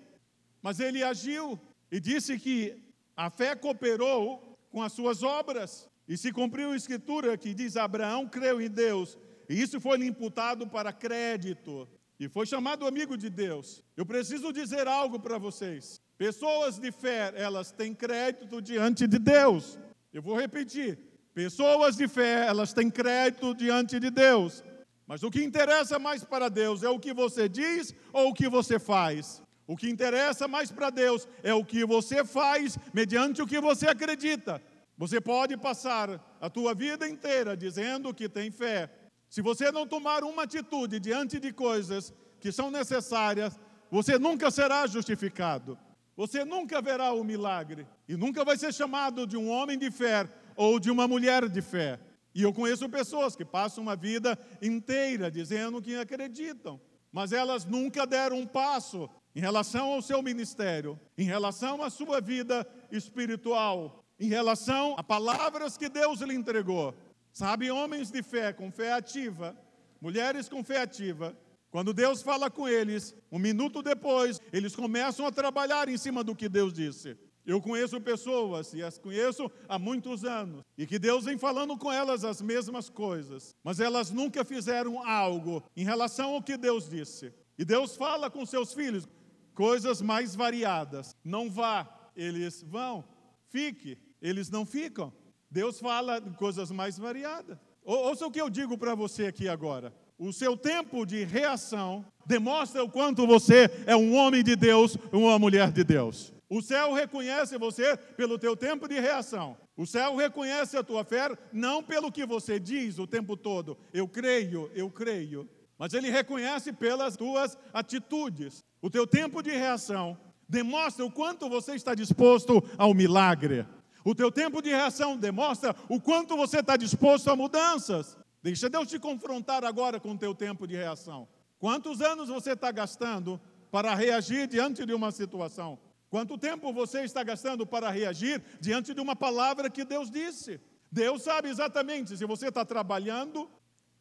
Mas 0.61 0.79
ele 0.79 1.03
agiu 1.03 1.59
e 1.91 1.99
disse 1.99 2.37
que 2.37 2.83
a 3.15 3.29
fé 3.29 3.55
cooperou 3.55 4.57
com 4.69 4.81
as 4.81 4.93
suas 4.93 5.23
obras. 5.23 5.89
E 6.07 6.17
se 6.17 6.31
cumpriu 6.31 6.71
a 6.71 6.75
escritura 6.75 7.37
que 7.37 7.53
diz: 7.53 7.77
Abraão 7.77 8.27
creu 8.27 8.59
em 8.59 8.69
Deus, 8.69 9.17
e 9.47 9.61
isso 9.61 9.79
foi 9.79 9.97
lhe 9.99 10.07
imputado 10.07 10.67
para 10.67 10.91
crédito, 10.91 11.87
e 12.19 12.27
foi 12.27 12.47
chamado 12.47 12.87
amigo 12.87 13.15
de 13.15 13.29
Deus. 13.29 13.83
Eu 13.95 14.05
preciso 14.05 14.51
dizer 14.51 14.87
algo 14.87 15.19
para 15.19 15.37
vocês. 15.37 16.01
Pessoas 16.19 16.77
de 16.77 16.91
fé, 16.91 17.31
elas 17.33 17.71
têm 17.71 17.95
crédito 17.95 18.61
diante 18.61 19.07
de 19.07 19.17
Deus. 19.17 19.79
Eu 20.11 20.21
vou 20.21 20.35
repetir. 20.35 20.99
Pessoas 21.33 21.95
de 21.95 22.09
fé, 22.09 22.45
elas 22.45 22.73
têm 22.73 22.91
crédito 22.91 23.55
diante 23.55 23.97
de 24.01 24.09
Deus. 24.09 24.61
Mas 25.07 25.23
o 25.23 25.31
que 25.31 25.41
interessa 25.41 25.97
mais 25.97 26.21
para 26.21 26.49
Deus 26.49 26.83
é 26.83 26.89
o 26.89 26.99
que 26.99 27.13
você 27.13 27.47
diz 27.47 27.95
ou 28.11 28.31
o 28.31 28.33
que 28.33 28.49
você 28.49 28.77
faz? 28.77 29.41
O 29.65 29.77
que 29.77 29.89
interessa 29.89 30.45
mais 30.45 30.69
para 30.69 30.89
Deus 30.89 31.25
é 31.41 31.53
o 31.53 31.63
que 31.63 31.85
você 31.85 32.25
faz 32.25 32.77
mediante 32.93 33.41
o 33.41 33.47
que 33.47 33.61
você 33.61 33.87
acredita. 33.87 34.61
Você 34.97 35.21
pode 35.21 35.55
passar 35.55 36.19
a 36.41 36.49
tua 36.49 36.73
vida 36.75 37.07
inteira 37.07 37.55
dizendo 37.55 38.13
que 38.13 38.27
tem 38.27 38.51
fé. 38.51 38.89
Se 39.29 39.41
você 39.41 39.71
não 39.71 39.87
tomar 39.87 40.25
uma 40.25 40.43
atitude 40.43 40.99
diante 40.99 41.39
de 41.39 41.53
coisas 41.53 42.13
que 42.41 42.51
são 42.51 42.69
necessárias, 42.69 43.57
você 43.89 44.19
nunca 44.19 44.51
será 44.51 44.85
justificado. 44.85 45.79
Você 46.19 46.43
nunca 46.43 46.81
verá 46.81 47.13
o 47.13 47.23
milagre 47.23 47.87
e 48.05 48.17
nunca 48.17 48.43
vai 48.43 48.57
ser 48.57 48.73
chamado 48.73 49.25
de 49.25 49.37
um 49.37 49.49
homem 49.49 49.77
de 49.77 49.89
fé 49.89 50.27
ou 50.53 50.77
de 50.77 50.91
uma 50.91 51.07
mulher 51.07 51.47
de 51.47 51.61
fé. 51.61 51.97
E 52.35 52.43
eu 52.43 52.51
conheço 52.51 52.89
pessoas 52.89 53.37
que 53.37 53.45
passam 53.45 53.81
uma 53.81 53.95
vida 53.95 54.37
inteira 54.61 55.31
dizendo 55.31 55.81
que 55.81 55.95
acreditam, 55.95 56.77
mas 57.09 57.31
elas 57.31 57.63
nunca 57.63 58.05
deram 58.05 58.37
um 58.37 58.45
passo 58.45 59.09
em 59.33 59.39
relação 59.39 59.93
ao 59.93 60.01
seu 60.01 60.21
ministério, 60.21 60.99
em 61.17 61.23
relação 61.23 61.81
à 61.81 61.89
sua 61.89 62.19
vida 62.19 62.67
espiritual, 62.91 64.03
em 64.19 64.27
relação 64.27 64.95
a 64.97 65.03
palavras 65.03 65.77
que 65.77 65.87
Deus 65.87 66.19
lhe 66.19 66.35
entregou. 66.35 66.93
Sabe, 67.31 67.71
homens 67.71 68.11
de 68.11 68.21
fé, 68.21 68.51
com 68.51 68.69
fé 68.69 68.91
ativa, 68.91 69.55
mulheres 70.01 70.49
com 70.49 70.65
fé 70.65 70.81
ativa, 70.81 71.33
quando 71.71 71.93
Deus 71.93 72.21
fala 72.21 72.49
com 72.49 72.67
eles, 72.67 73.15
um 73.31 73.37
minuto 73.37 73.81
depois, 73.81 74.41
eles 74.51 74.75
começam 74.75 75.25
a 75.25 75.31
trabalhar 75.31 75.87
em 75.87 75.97
cima 75.97 76.23
do 76.23 76.35
que 76.35 76.49
Deus 76.49 76.73
disse. 76.73 77.15
Eu 77.45 77.61
conheço 77.61 77.99
pessoas, 78.01 78.73
e 78.73 78.83
as 78.83 78.97
conheço 78.97 79.49
há 79.67 79.79
muitos 79.79 80.23
anos, 80.23 80.61
e 80.77 80.85
que 80.85 80.99
Deus 80.99 81.25
vem 81.25 81.37
falando 81.37 81.77
com 81.77 81.91
elas 81.91 82.23
as 82.23 82.41
mesmas 82.41 82.89
coisas, 82.89 83.55
mas 83.63 83.79
elas 83.79 84.11
nunca 84.11 84.43
fizeram 84.43 85.03
algo 85.07 85.63
em 85.75 85.83
relação 85.83 86.33
ao 86.35 86.43
que 86.43 86.57
Deus 86.57 86.89
disse. 86.89 87.33
E 87.57 87.65
Deus 87.65 87.95
fala 87.95 88.29
com 88.29 88.45
seus 88.45 88.73
filhos 88.73 89.07
coisas 89.53 90.01
mais 90.01 90.35
variadas. 90.35 91.15
Não 91.23 91.49
vá, 91.49 92.09
eles 92.15 92.63
vão. 92.63 93.03
Fique, 93.49 93.97
eles 94.21 94.49
não 94.49 94.65
ficam. 94.65 95.11
Deus 95.51 95.79
fala 95.79 96.21
coisas 96.21 96.71
mais 96.71 96.97
variadas. 96.97 97.57
Ouça 97.83 98.25
o 98.27 98.31
que 98.31 98.39
eu 98.39 98.49
digo 98.49 98.77
para 98.77 98.93
você 98.95 99.25
aqui 99.25 99.47
agora. 99.47 99.93
O 100.19 100.33
seu 100.33 100.57
tempo 100.57 101.05
de 101.05 101.23
reação 101.23 102.05
demonstra 102.25 102.83
o 102.83 102.89
quanto 102.89 103.25
você 103.25 103.71
é 103.87 103.95
um 103.95 104.13
homem 104.13 104.43
de 104.43 104.53
Deus, 104.53 104.97
uma 105.13 105.39
mulher 105.39 105.71
de 105.71 105.81
Deus. 105.81 106.33
O 106.49 106.61
céu 106.61 106.91
reconhece 106.91 107.57
você 107.57 107.95
pelo 108.17 108.37
teu 108.37 108.53
tempo 108.53 108.85
de 108.85 108.99
reação. 108.99 109.55
O 109.77 109.87
céu 109.87 110.17
reconhece 110.17 110.75
a 110.75 110.83
tua 110.83 111.05
fé 111.05 111.29
não 111.53 111.81
pelo 111.81 112.11
que 112.11 112.25
você 112.25 112.59
diz 112.59 112.99
o 112.99 113.07
tempo 113.07 113.37
todo. 113.37 113.77
Eu 113.93 114.09
creio, 114.09 114.69
eu 114.75 114.91
creio. 114.91 115.47
Mas 115.77 115.93
ele 115.93 116.09
reconhece 116.09 116.73
pelas 116.73 117.15
tuas 117.15 117.57
atitudes. 117.71 118.61
O 118.81 118.89
teu 118.89 119.07
tempo 119.07 119.41
de 119.41 119.51
reação 119.51 120.17
demonstra 120.49 121.05
o 121.05 121.11
quanto 121.11 121.47
você 121.47 121.75
está 121.75 121.95
disposto 121.95 122.61
ao 122.77 122.93
milagre. 122.93 123.65
O 124.03 124.13
teu 124.13 124.29
tempo 124.29 124.61
de 124.61 124.69
reação 124.69 125.15
demonstra 125.15 125.73
o 125.87 126.01
quanto 126.01 126.35
você 126.35 126.59
está 126.59 126.75
disposto 126.75 127.29
a 127.31 127.37
mudanças. 127.37 128.17
Deixa 128.41 128.69
Deus 128.69 128.87
te 128.87 128.97
confrontar 128.99 129.63
agora 129.65 129.99
com 129.99 130.11
o 130.11 130.17
teu 130.17 130.33
tempo 130.33 130.67
de 130.67 130.75
reação. 130.75 131.27
Quantos 131.57 132.01
anos 132.01 132.29
você 132.29 132.53
está 132.53 132.71
gastando 132.71 133.39
para 133.69 133.93
reagir 133.93 134.47
diante 134.47 134.85
de 134.85 134.93
uma 134.93 135.11
situação? 135.11 135.77
Quanto 136.09 136.37
tempo 136.37 136.73
você 136.73 137.01
está 137.01 137.21
gastando 137.23 137.65
para 137.67 137.89
reagir 137.89 138.41
diante 138.59 138.93
de 138.93 139.01
uma 139.01 139.15
palavra 139.15 139.69
que 139.69 139.83
Deus 139.83 140.09
disse? 140.09 140.59
Deus 140.91 141.21
sabe 141.21 141.49
exatamente 141.49 142.17
se 142.17 142.25
você 142.25 142.47
está 142.47 142.65
trabalhando, 142.65 143.49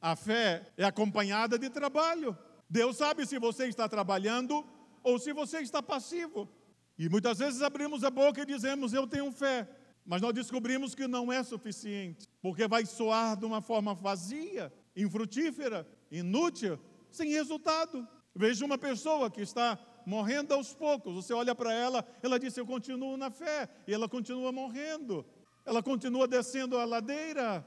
a 0.01 0.17
fé 0.17 0.73
é 0.77 0.85
acompanhada 0.85 1.59
de 1.59 1.69
trabalho. 1.69 2.37
Deus 2.71 2.97
sabe 2.97 3.27
se 3.27 3.39
você 3.39 3.67
está 3.67 3.89
trabalhando 3.89 4.65
ou 5.03 5.19
se 5.19 5.33
você 5.33 5.59
está 5.59 5.83
passivo. 5.83 6.49
E 6.99 7.09
muitas 7.09 7.39
vezes 7.39 7.61
abrimos 7.61 8.03
a 8.05 8.11
boca 8.11 8.43
e 8.43 8.47
dizemos: 8.47 8.93
Eu 8.93 9.07
tenho 9.07 9.31
fé. 9.31 9.69
Mas 10.09 10.23
nós 10.23 10.33
descobrimos 10.33 10.95
que 10.95 11.07
não 11.07 11.31
é 11.31 11.43
suficiente, 11.43 12.27
porque 12.41 12.67
vai 12.67 12.87
soar 12.87 13.37
de 13.37 13.45
uma 13.45 13.61
forma 13.61 13.93
vazia, 13.95 14.73
infrutífera, 14.97 15.87
inútil, 16.11 16.81
sem 17.11 17.29
resultado. 17.29 18.09
Veja 18.35 18.65
uma 18.65 18.79
pessoa 18.79 19.31
que 19.31 19.43
está 19.43 19.79
morrendo 20.07 20.55
aos 20.55 20.73
poucos, 20.73 21.13
você 21.13 21.35
olha 21.35 21.55
para 21.55 21.75
ela, 21.75 22.03
ela 22.23 22.39
diz: 22.39 22.57
Eu 22.57 22.65
continuo 22.65 23.19
na 23.19 23.31
fé, 23.31 23.69
e 23.87 23.93
ela 23.93 24.09
continua 24.09 24.51
morrendo, 24.51 25.27
ela 25.67 25.83
continua 25.83 26.27
descendo 26.27 26.79
a 26.79 26.87
ladeira, 26.87 27.63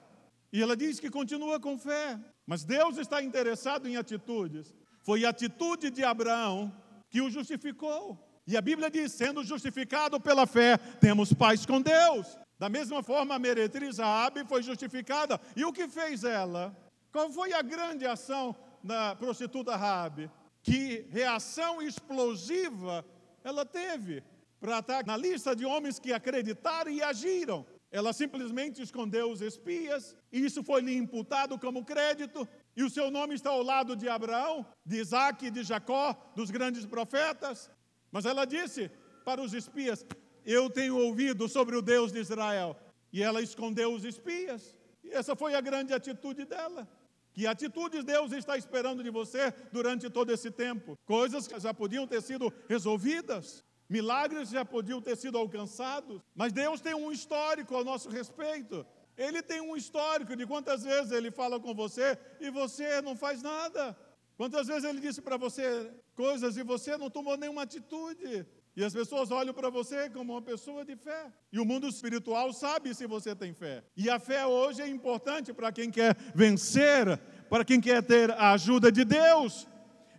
e 0.52 0.64
ela 0.64 0.76
diz 0.76 1.00
que 1.00 1.12
continua 1.12 1.60
com 1.60 1.78
fé. 1.78 2.20
Mas 2.48 2.64
Deus 2.64 2.98
está 2.98 3.22
interessado 3.22 3.88
em 3.88 3.98
atitudes. 3.98 4.74
Foi 5.04 5.26
a 5.26 5.30
atitude 5.30 5.92
de 5.92 6.04
Abraão 6.04 6.74
que 7.08 7.22
o 7.22 7.30
justificou. 7.30 8.31
E 8.52 8.58
a 8.58 8.62
Bíblia 8.62 8.92
diz: 8.92 9.14
sendo 9.14 9.46
justificado 9.46 10.20
pela 10.20 10.46
fé, 10.46 10.78
temos 11.00 11.32
paz 11.32 11.66
com 11.66 11.82
Deus. 11.82 12.38
Da 12.60 12.68
mesma 12.68 13.02
forma, 13.02 13.34
a 13.34 13.40
meretriz 13.40 13.98
Raabe 13.98 14.44
foi 14.46 14.62
justificada. 14.62 15.40
E 15.56 15.64
o 15.64 15.72
que 15.72 15.88
fez 15.88 16.26
ela? 16.26 16.76
Qual 17.14 17.32
foi 17.32 17.54
a 17.54 17.62
grande 17.62 18.06
ação 18.06 18.54
da 18.84 19.16
prostituta 19.16 19.78
Raabe? 19.78 20.30
Que 20.62 21.08
reação 21.10 21.82
explosiva 21.82 23.06
ela 23.42 23.66
teve 23.66 24.22
para 24.60 24.80
estar 24.80 25.06
na 25.06 25.16
lista 25.16 25.56
de 25.56 25.66
homens 25.66 25.98
que 25.98 26.12
acreditaram 26.12 26.92
e 26.92 27.02
agiram. 27.02 27.66
Ela 27.90 28.12
simplesmente 28.12 28.82
escondeu 28.82 29.32
os 29.32 29.42
espias, 29.42 30.16
e 30.32 30.46
isso 30.46 30.62
foi 30.62 30.82
lhe 30.82 30.96
imputado 30.96 31.58
como 31.58 31.86
crédito, 31.86 32.48
e 32.76 32.84
o 32.84 32.90
seu 32.90 33.10
nome 33.10 33.34
está 33.34 33.50
ao 33.50 33.64
lado 33.64 33.96
de 33.96 34.08
Abraão, 34.08 34.66
de 34.86 34.98
Isaac, 34.98 35.50
de 35.50 35.64
Jacó, 35.64 36.16
dos 36.36 36.52
grandes 36.52 36.86
profetas. 36.86 37.70
Mas 38.12 38.26
ela 38.26 38.46
disse 38.46 38.92
para 39.24 39.42
os 39.42 39.54
espias: 39.54 40.06
Eu 40.46 40.70
tenho 40.70 40.98
ouvido 40.98 41.48
sobre 41.48 41.76
o 41.76 41.82
Deus 41.82 42.12
de 42.12 42.20
Israel. 42.20 42.76
E 43.14 43.22
ela 43.22 43.42
escondeu 43.42 43.94
os 43.94 44.04
espias. 44.06 44.76
E 45.04 45.12
essa 45.12 45.36
foi 45.36 45.56
a 45.56 45.62
grande 45.62 45.94
atitude 45.94 46.46
dela. 46.46 46.88
Que 47.34 47.48
atitudes 47.48 48.04
Deus 48.04 48.32
está 48.34 48.58
esperando 48.58 49.04
de 49.04 49.10
você 49.10 49.54
durante 49.72 50.10
todo 50.10 50.32
esse 50.32 50.52
tempo? 50.52 50.98
Coisas 51.06 51.48
que 51.48 51.60
já 51.60 51.74
podiam 51.74 52.06
ter 52.06 52.22
sido 52.22 52.54
resolvidas, 52.68 53.64
milagres 53.90 54.50
já 54.50 54.66
podiam 54.66 55.02
ter 55.02 55.16
sido 55.16 55.38
alcançados, 55.38 56.22
mas 56.36 56.52
Deus 56.52 56.82
tem 56.82 56.94
um 56.94 57.12
histórico 57.12 57.76
ao 57.76 57.86
nosso 57.86 58.10
respeito. 58.10 58.86
Ele 59.18 59.42
tem 59.42 59.62
um 59.62 59.78
histórico 59.78 60.36
de 60.36 60.46
quantas 60.46 60.84
vezes 60.84 61.12
ele 61.12 61.32
fala 61.32 61.60
com 61.60 61.74
você 61.74 62.18
e 62.40 62.50
você 62.50 63.02
não 63.02 63.16
faz 63.16 63.42
nada. 63.42 63.98
Quantas 64.36 64.68
vezes 64.68 64.84
ele 64.84 65.00
disse 65.00 65.22
para 65.22 65.38
você 65.38 65.92
coisas 66.22 66.56
e 66.56 66.64
você 66.64 66.92
não 66.98 67.10
tomou 67.10 67.36
nenhuma 67.36 67.64
atitude? 67.64 68.46
E 68.76 68.84
as 68.84 68.94
pessoas 68.94 69.32
olham 69.32 69.54
para 69.54 69.70
você 69.78 70.10
como 70.10 70.34
uma 70.34 70.42
pessoa 70.42 70.86
de 70.86 70.96
fé. 70.96 71.22
E 71.52 71.60
o 71.60 71.66
mundo 71.66 71.88
espiritual 71.88 72.54
sabe 72.54 72.94
se 72.94 73.06
você 73.08 73.36
tem 73.36 73.54
fé. 73.54 73.84
E 73.98 74.08
a 74.10 74.20
fé 74.20 74.46
hoje 74.46 74.84
é 74.84 74.88
importante 74.88 75.52
para 75.52 75.72
quem 75.72 75.90
quer 75.90 76.16
vencer, 76.36 77.18
para 77.50 77.66
quem 77.66 77.82
quer 77.82 78.04
ter 78.04 78.30
a 78.32 78.52
ajuda 78.52 78.92
de 78.92 79.04
Deus. 79.04 79.68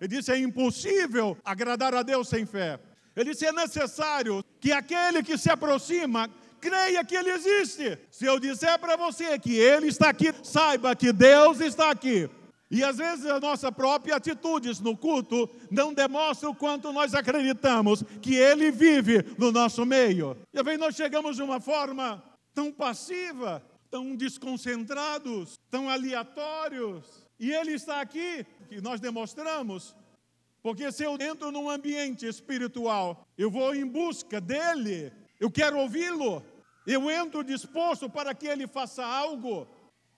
Ele 0.01 0.17
disse: 0.17 0.33
é 0.33 0.38
impossível 0.38 1.38
agradar 1.45 1.95
a 1.95 2.03
Deus 2.03 2.29
sem 2.29 2.45
fé. 2.45 2.81
Ele 3.15 3.31
disse: 3.31 3.47
é 3.47 3.53
necessário 3.53 4.45
que 4.61 4.73
aquele 4.73 5.23
que 5.23 5.38
se 5.38 5.51
aproxima 5.51 6.29
creia 6.61 7.05
que 7.05 7.15
Ele 7.15 7.31
existe. 7.31 7.99
Se 8.11 8.27
eu 8.27 8.41
disser 8.41 8.77
para 8.79 8.97
você 8.97 9.38
que 9.38 9.55
Ele 9.57 9.87
está 9.87 10.09
aqui, 10.09 10.35
saiba 10.43 10.97
que 10.97 11.12
Deus 11.12 11.61
está 11.61 11.91
aqui. 11.91 12.29
E 12.73 12.83
às 12.83 12.97
vezes 12.97 13.27
a 13.27 13.39
nossa 13.39 13.71
própria 13.71 14.17
atitudes 14.17 14.81
no 14.81 14.97
culto 14.97 15.47
não 15.71 15.93
demonstra 15.93 16.49
o 16.49 16.55
quanto 16.55 16.91
nós 16.91 17.15
acreditamos 17.15 18.03
que 18.23 18.35
Ele 18.35 18.71
vive 18.71 19.23
no 19.37 19.53
nosso 19.53 19.85
meio. 19.85 20.35
E 20.55 20.59
vezes 20.59 20.79
nós 20.79 20.97
chegamos 20.97 21.37
de 21.37 21.43
uma 21.43 21.61
forma 21.61 22.25
tão 22.55 22.73
passiva, 22.73 23.63
tão 23.91 24.17
desconcentrados, 24.17 25.61
tão 25.71 25.91
aleatórios. 25.91 27.29
E 27.39 27.53
Ele 27.53 27.73
está 27.73 28.01
aqui, 28.01 28.47
que 28.71 28.81
nós 28.81 29.01
demonstramos. 29.01 29.95
Porque 30.63 30.91
se 30.91 31.05
eu 31.05 31.21
entro 31.21 31.53
num 31.53 31.69
ambiente 31.69 32.25
espiritual, 32.25 33.27
eu 33.37 33.51
vou 33.51 33.75
em 33.75 33.85
busca 33.85 34.41
dEle, 34.41 35.13
eu 35.39 35.51
quero 35.51 35.77
ouvi-lo, 35.77 36.43
eu 36.87 37.11
entro 37.11 37.45
disposto 37.45 38.09
para 38.09 38.35
que 38.35 38.47
Ele 38.47 38.67
faça 38.67 39.05
algo. 39.05 39.69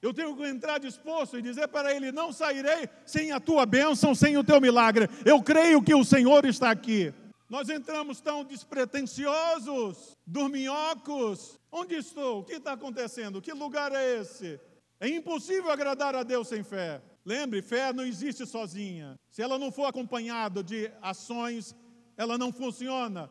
Eu 0.05 0.13
tenho 0.13 0.37
que 0.37 0.47
entrar 0.47 0.77
disposto 0.77 1.39
e 1.39 1.41
dizer 1.41 1.67
para 1.69 1.95
ele: 1.95 2.13
não 2.13 2.31
sairei 2.31 2.91
sem 3.07 3.33
a 3.33 3.41
tua 3.41 3.65
bênção, 3.65 4.15
sem 4.15 4.37
o 4.37 4.45
teu 4.45 4.61
milagre. 4.61 5.09
Eu 5.25 5.43
creio 5.43 5.83
que 5.83 5.95
o 5.95 6.05
Senhor 6.05 6.45
está 6.45 6.71
aqui. 6.71 7.11
Nós 7.49 7.71
entramos 7.71 8.21
tão 8.21 8.45
despretensiosos, 8.45 10.15
dorminhocos. 10.27 11.59
Onde 11.73 11.95
estou? 11.95 12.41
O 12.41 12.45
que 12.45 12.53
está 12.53 12.75
acontecendo? 12.75 13.41
Que 13.41 13.55
lugar 13.55 13.93
é 13.93 14.21
esse? 14.21 14.61
É 15.01 15.09
impossível 15.09 15.71
agradar 15.71 16.15
a 16.15 16.23
Deus 16.23 16.49
sem 16.49 16.63
fé. 16.63 17.01
Lembre, 17.25 17.63
fé 17.63 17.91
não 17.91 18.05
existe 18.05 18.45
sozinha. 18.45 19.19
Se 19.31 19.41
ela 19.41 19.59
não 19.59 19.73
for 19.73 19.87
acompanhada 19.87 20.63
de 20.63 20.93
ações, 21.01 21.75
ela 22.15 22.37
não 22.37 22.53
funciona. 22.53 23.31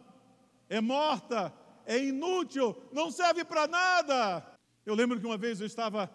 É 0.68 0.82
morta, 0.82 1.54
é 1.86 2.04
inútil, 2.04 2.76
não 2.92 3.12
serve 3.12 3.46
para 3.46 3.68
nada. 3.68 4.44
Eu 4.84 4.96
lembro 4.96 5.20
que 5.20 5.26
uma 5.28 5.38
vez 5.38 5.62
eu 5.62 5.68
estava 5.68 6.10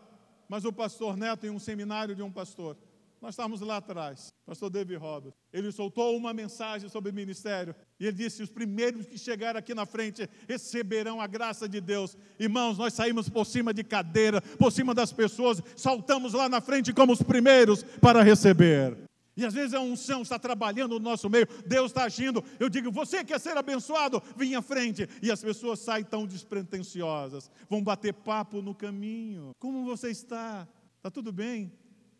mas 0.48 0.64
o 0.64 0.72
pastor 0.72 1.16
Neto, 1.16 1.46
em 1.46 1.50
um 1.50 1.58
seminário 1.58 2.14
de 2.14 2.22
um 2.22 2.32
pastor, 2.32 2.76
nós 3.20 3.30
estávamos 3.30 3.60
lá 3.60 3.78
atrás, 3.78 4.32
pastor 4.46 4.70
David 4.70 4.96
Roberts. 4.96 5.36
Ele 5.52 5.72
soltou 5.72 6.16
uma 6.16 6.32
mensagem 6.32 6.88
sobre 6.88 7.10
ministério 7.10 7.74
e 7.98 8.06
ele 8.06 8.16
disse: 8.16 8.42
Os 8.44 8.50
primeiros 8.50 9.06
que 9.06 9.18
chegarem 9.18 9.58
aqui 9.58 9.74
na 9.74 9.84
frente 9.84 10.28
receberão 10.48 11.20
a 11.20 11.26
graça 11.26 11.68
de 11.68 11.80
Deus. 11.80 12.16
Irmãos, 12.38 12.78
nós 12.78 12.94
saímos 12.94 13.28
por 13.28 13.44
cima 13.44 13.74
de 13.74 13.82
cadeira, 13.82 14.40
por 14.40 14.70
cima 14.70 14.94
das 14.94 15.12
pessoas, 15.12 15.60
saltamos 15.74 16.32
lá 16.32 16.48
na 16.48 16.60
frente 16.60 16.92
como 16.92 17.12
os 17.12 17.22
primeiros 17.22 17.82
para 17.82 18.22
receber. 18.22 19.07
E 19.38 19.44
às 19.44 19.54
vezes 19.54 19.72
a 19.72 19.80
unção 19.80 20.22
está 20.22 20.36
trabalhando 20.36 20.98
no 20.98 20.98
nosso 20.98 21.30
meio, 21.30 21.46
Deus 21.64 21.92
está 21.92 22.02
agindo. 22.02 22.42
Eu 22.58 22.68
digo, 22.68 22.90
você 22.90 23.24
quer 23.24 23.38
ser 23.38 23.56
abençoado? 23.56 24.20
Vem 24.36 24.56
à 24.56 24.60
frente. 24.60 25.08
E 25.22 25.30
as 25.30 25.40
pessoas 25.40 25.78
saem 25.78 26.04
tão 26.04 26.26
despretensiosas, 26.26 27.48
vão 27.70 27.80
bater 27.80 28.12
papo 28.12 28.60
no 28.60 28.74
caminho. 28.74 29.52
Como 29.60 29.84
você 29.84 30.10
está? 30.10 30.66
Está 30.96 31.08
tudo 31.08 31.32
bem? 31.32 31.72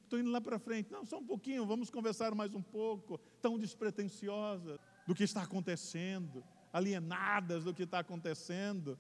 Estou 0.04 0.20
indo 0.20 0.30
lá 0.30 0.40
para 0.40 0.60
frente. 0.60 0.92
Não, 0.92 1.04
só 1.04 1.18
um 1.18 1.26
pouquinho, 1.26 1.66
vamos 1.66 1.90
conversar 1.90 2.36
mais 2.36 2.54
um 2.54 2.62
pouco. 2.62 3.18
Tão 3.42 3.58
despretensiosas 3.58 4.78
do 5.04 5.12
que 5.12 5.24
está 5.24 5.42
acontecendo, 5.42 6.44
alienadas 6.72 7.64
do 7.64 7.74
que 7.74 7.82
está 7.82 7.98
acontecendo. 7.98 8.96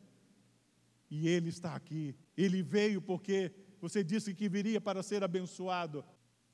E 1.08 1.28
Ele 1.28 1.50
está 1.50 1.76
aqui. 1.76 2.16
Ele 2.36 2.64
veio 2.64 3.00
porque 3.00 3.52
você 3.80 4.02
disse 4.02 4.34
que 4.34 4.48
viria 4.48 4.80
para 4.80 5.04
ser 5.04 5.22
abençoado. 5.22 6.04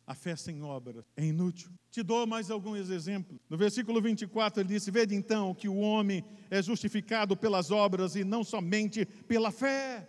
A 0.06 0.14
fé 0.14 0.36
sem 0.36 0.62
obras 0.62 1.04
é 1.16 1.24
inútil. 1.24 1.70
Te 1.90 2.02
dou 2.02 2.26
mais 2.26 2.50
alguns 2.50 2.90
exemplos. 2.90 3.40
No 3.48 3.56
versículo 3.56 4.02
24 4.02 4.60
ele 4.60 4.68
disse: 4.68 4.90
Vede 4.90 5.14
então 5.14 5.54
que 5.54 5.68
o 5.68 5.78
homem 5.78 6.22
é 6.50 6.62
justificado 6.62 7.36
pelas 7.36 7.70
obras 7.70 8.14
e 8.14 8.22
não 8.22 8.44
somente 8.44 9.06
pela 9.06 9.50
fé. 9.50 10.06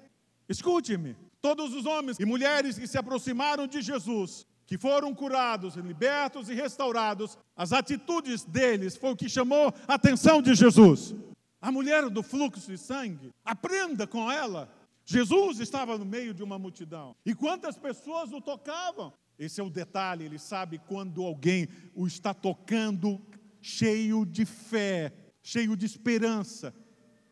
Escute-me: 0.50 1.16
todos 1.42 1.74
os 1.74 1.86
homens 1.86 2.20
e 2.20 2.26
mulheres 2.26 2.78
que 2.78 2.88
se 2.88 2.98
aproximaram 2.98 3.68
de 3.68 3.82
Jesus, 3.82 4.46
que 4.66 4.78
foram 4.78 5.14
curados, 5.14 5.76
libertos 5.76 6.50
e 6.50 6.54
restaurados, 6.54 7.38
as 7.56 7.72
atitudes 7.72 8.44
deles 8.44 8.98
foi 8.98 9.12
o 9.12 9.16
que 9.16 9.30
chamou 9.30 9.74
a 9.88 9.94
atenção 9.94 10.42
de 10.42 10.54
Jesus. 10.56 11.16
A 11.62 11.72
mulher 11.72 12.10
do 12.10 12.22
fluxo 12.22 12.70
de 12.70 12.78
sangue, 12.78 13.32
aprenda 13.44 14.06
com 14.06 14.32
ela. 14.32 14.70
Jesus 15.06 15.60
estava 15.60 15.98
no 15.98 16.06
meio 16.06 16.34
de 16.34 16.44
uma 16.44 16.60
multidão. 16.60 17.16
E 17.26 17.34
quantas 17.34 17.78
pessoas 17.78 18.32
o 18.34 18.42
tocavam? 18.42 19.14
Esse 19.38 19.60
é 19.60 19.64
o 19.64 19.70
detalhe, 19.70 20.26
ele 20.26 20.40
sabe 20.40 20.80
quando 20.88 21.24
alguém 21.24 21.68
o 21.94 22.08
está 22.08 22.34
tocando 22.34 23.22
cheio 23.62 24.26
de 24.26 24.46
fé, 24.46 25.12
cheio 25.44 25.76
de 25.76 25.86
esperança, 25.86 26.74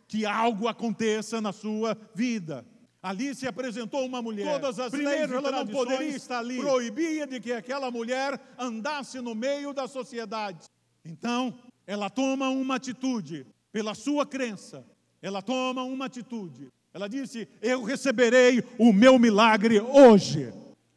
que 0.08 0.26
algo 0.26 0.68
aconteça 0.68 1.40
na 1.40 1.54
sua 1.54 1.98
vida. 2.14 2.66
Ali 3.02 3.36
se 3.36 3.48
apresentou 3.48 4.06
uma 4.06 4.22
mulher. 4.22 4.52
Todas 4.54 4.80
as 4.80 4.92
Primeiro, 4.92 5.34
leis 5.34 5.46
ela 5.46 5.52
não 5.52 5.68
poderia 5.68 6.16
estar 6.16 6.40
ali. 6.40 6.60
Proibia 6.60 7.28
de 7.28 7.40
que 7.40 7.52
aquela 7.52 7.92
mulher 7.92 8.40
andasse 8.58 9.20
no 9.20 9.36
meio 9.36 9.74
da 9.74 9.88
sociedade. 9.88 10.66
Então, 11.04 11.54
ela 11.86 12.10
toma 12.10 12.50
uma 12.50 12.76
atitude 12.76 13.46
pela 13.72 13.94
sua 13.94 14.26
crença. 14.26 14.86
Ela 15.22 15.42
toma 15.42 15.84
uma 15.84 16.06
atitude. 16.06 16.70
Ela 16.94 17.10
disse: 17.10 17.48
Eu 17.62 17.84
receberei 17.84 18.64
o 18.78 18.94
meu 18.94 19.20
milagre 19.20 19.82
hoje 19.82 20.54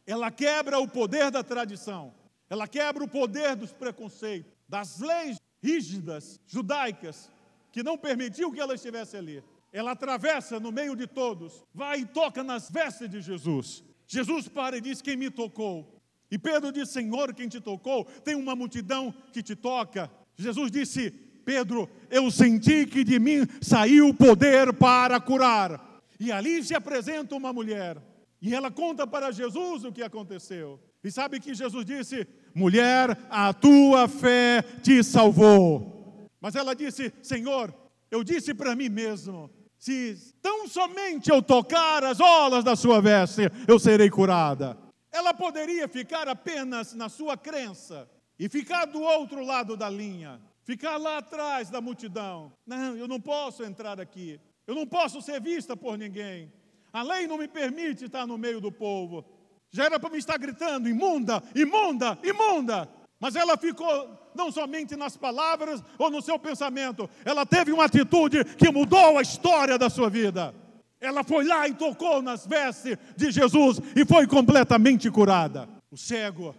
ela 0.07 0.31
quebra 0.31 0.79
o 0.79 0.87
poder 0.87 1.29
da 1.29 1.43
tradição, 1.43 2.13
ela 2.49 2.65
quebra 2.65 3.03
o 3.03 3.09
poder 3.09 3.57
dos 3.57 3.73
preconceitos, 3.73 4.49
das 4.67 4.99
leis 5.01 5.37
rígidas 5.61 6.39
judaicas 6.47 7.29
que 7.73 7.83
não 7.83 7.97
permitiam 7.97 8.51
que 8.51 8.59
ela 8.59 8.73
estivesse 8.73 9.17
ali. 9.17 9.43
Ela 9.71 9.91
atravessa 9.91 10.61
no 10.61 10.71
meio 10.71 10.95
de 10.95 11.05
todos, 11.05 11.61
vai 11.73 11.99
e 11.99 12.05
toca 12.05 12.41
nas 12.41 12.71
vestes 12.71 13.09
de 13.09 13.21
Jesus. 13.21 13.83
Jesus 14.07 14.47
para 14.47 14.77
e 14.77 14.81
diz: 14.81 15.01
Quem 15.01 15.17
me 15.17 15.29
tocou? 15.29 16.01
E 16.31 16.37
Pedro 16.37 16.71
diz: 16.71 16.89
Senhor, 16.89 17.33
quem 17.33 17.49
te 17.49 17.59
tocou? 17.59 18.05
Tem 18.05 18.33
uma 18.33 18.55
multidão 18.55 19.13
que 19.33 19.43
te 19.43 19.57
toca. 19.57 20.09
Jesus 20.37 20.71
disse: 20.71 21.11
Pedro, 21.43 21.89
eu 22.09 22.31
senti 22.31 22.85
que 22.85 23.03
de 23.03 23.19
mim 23.19 23.45
saiu 23.61 24.07
o 24.07 24.13
poder 24.13 24.73
para 24.73 25.19
curar. 25.19 26.01
E 26.17 26.31
ali 26.31 26.63
se 26.63 26.73
apresenta 26.73 27.35
uma 27.35 27.51
mulher 27.51 28.01
e 28.41 28.53
ela 28.53 28.69
conta 28.69 29.07
para 29.07 29.31
Jesus 29.31 29.83
o 29.83 29.91
que 29.91 30.03
aconteceu. 30.03 30.79
E 31.03 31.11
sabe 31.11 31.39
que 31.39 31.53
Jesus 31.53 31.85
disse: 31.85 32.27
Mulher, 32.53 33.17
a 33.29 33.53
tua 33.53 34.07
fé 34.07 34.61
te 34.81 35.03
salvou. 35.03 36.27
Mas 36.39 36.55
ela 36.55 36.75
disse: 36.75 37.13
Senhor, 37.21 37.73
eu 38.11 38.23
disse 38.23 38.53
para 38.53 38.75
mim 38.75 38.89
mesmo: 38.89 39.49
se 39.77 40.33
tão 40.41 40.67
somente 40.67 41.29
eu 41.29 41.41
tocar 41.41 42.03
as 42.03 42.19
olas 42.19 42.63
da 42.63 42.75
sua 42.75 43.01
veste, 43.01 43.43
eu 43.67 43.79
serei 43.79 44.09
curada. 44.09 44.77
Ela 45.11 45.33
poderia 45.33 45.87
ficar 45.87 46.27
apenas 46.27 46.93
na 46.93 47.09
sua 47.09 47.37
crença 47.37 48.09
e 48.37 48.49
ficar 48.49 48.85
do 48.85 49.01
outro 49.01 49.43
lado 49.43 49.75
da 49.75 49.89
linha, 49.89 50.39
ficar 50.63 50.97
lá 50.97 51.17
atrás 51.17 51.69
da 51.69 51.81
multidão. 51.81 52.51
Não, 52.65 52.95
eu 52.95 53.07
não 53.07 53.19
posso 53.19 53.63
entrar 53.63 53.99
aqui. 53.99 54.39
Eu 54.65 54.75
não 54.75 54.85
posso 54.85 55.21
ser 55.21 55.41
vista 55.41 55.77
por 55.77 55.97
ninguém. 55.97 56.51
A 56.91 57.03
lei 57.03 57.27
não 57.27 57.37
me 57.37 57.47
permite 57.47 58.05
estar 58.05 58.25
no 58.25 58.37
meio 58.37 58.59
do 58.59 58.71
povo. 58.71 59.25
Já 59.71 59.85
era 59.85 59.99
para 59.99 60.09
me 60.09 60.17
estar 60.17 60.37
gritando: 60.37 60.89
imunda, 60.89 61.43
imunda, 61.53 62.17
imunda. 62.23 62.89
Mas 63.19 63.35
ela 63.35 63.57
ficou 63.57 64.09
não 64.35 64.51
somente 64.51 64.95
nas 64.95 65.17
palavras 65.17 65.83
ou 65.97 66.11
no 66.11 66.21
seu 66.21 66.37
pensamento, 66.37 67.09
ela 67.25 67.45
teve 67.45 67.71
uma 67.71 67.85
atitude 67.85 68.45
que 68.55 68.71
mudou 68.71 69.17
a 69.17 69.21
história 69.21 69.77
da 69.77 69.89
sua 69.89 70.09
vida. 70.09 70.53
Ela 71.01 71.23
foi 71.23 71.45
lá 71.45 71.67
e 71.67 71.73
tocou 71.73 72.21
nas 72.21 72.45
vestes 72.45 72.97
de 73.15 73.31
Jesus 73.31 73.79
e 73.95 74.05
foi 74.05 74.27
completamente 74.27 75.09
curada. 75.09 75.67
O 75.91 75.97
cego 75.97 76.55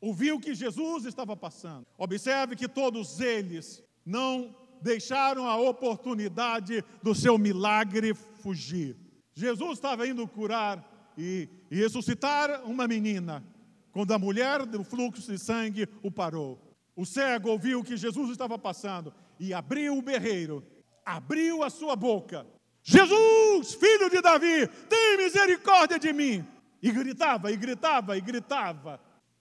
ouviu 0.00 0.38
que 0.38 0.54
Jesus 0.54 1.04
estava 1.06 1.36
passando. 1.36 1.86
Observe 1.96 2.56
que 2.56 2.68
todos 2.68 3.20
eles 3.20 3.82
não 4.04 4.54
deixaram 4.82 5.46
a 5.46 5.56
oportunidade 5.56 6.84
do 7.02 7.14
seu 7.14 7.38
milagre 7.38 8.14
fugir. 8.14 8.96
Jesus 9.34 9.72
estava 9.72 10.06
indo 10.06 10.26
curar 10.28 11.12
e, 11.18 11.48
e 11.70 11.76
ressuscitar 11.76 12.62
uma 12.64 12.86
menina, 12.86 13.44
quando 13.92 14.12
a 14.12 14.18
mulher 14.18 14.64
do 14.64 14.84
fluxo 14.84 15.30
de 15.30 15.38
sangue 15.38 15.88
o 16.02 16.10
parou. 16.10 16.60
O 16.96 17.04
cego 17.04 17.50
ouviu 17.50 17.82
que 17.82 17.96
Jesus 17.96 18.30
estava 18.30 18.58
passando 18.58 19.12
e 19.38 19.52
abriu 19.52 19.98
o 19.98 20.02
berreiro, 20.02 20.64
abriu 21.04 21.62
a 21.62 21.70
sua 21.70 21.96
boca. 21.96 22.46
Jesus, 22.82 23.74
filho 23.74 24.10
de 24.10 24.20
Davi, 24.20 24.68
tem 24.88 25.16
misericórdia 25.16 25.98
de 25.98 26.12
mim. 26.12 26.46
E 26.82 26.92
gritava, 26.92 27.50
e 27.50 27.56
gritava, 27.56 28.16
e 28.16 28.20
gritava. 28.20 29.00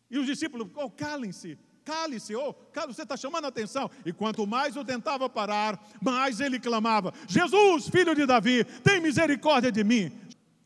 E 0.09 0.17
os 0.17 0.25
discípulos, 0.25 0.69
oh, 0.75 0.89
calem-se, 0.89 1.57
cale-se, 1.83 2.35
oh, 2.35 2.53
cale, 2.71 2.93
você 2.93 3.03
está 3.03 3.17
chamando 3.17 3.45
a 3.45 3.49
atenção. 3.49 3.89
E 4.05 4.11
quanto 4.11 4.45
mais 4.47 4.75
eu 4.75 4.83
tentava 4.83 5.29
parar, 5.29 5.79
mais 6.01 6.39
ele 6.39 6.59
clamava: 6.59 7.13
Jesus, 7.27 7.87
filho 7.89 8.15
de 8.15 8.25
Davi, 8.25 8.63
tem 8.83 9.01
misericórdia 9.01 9.71
de 9.71 9.83
mim, 9.83 10.11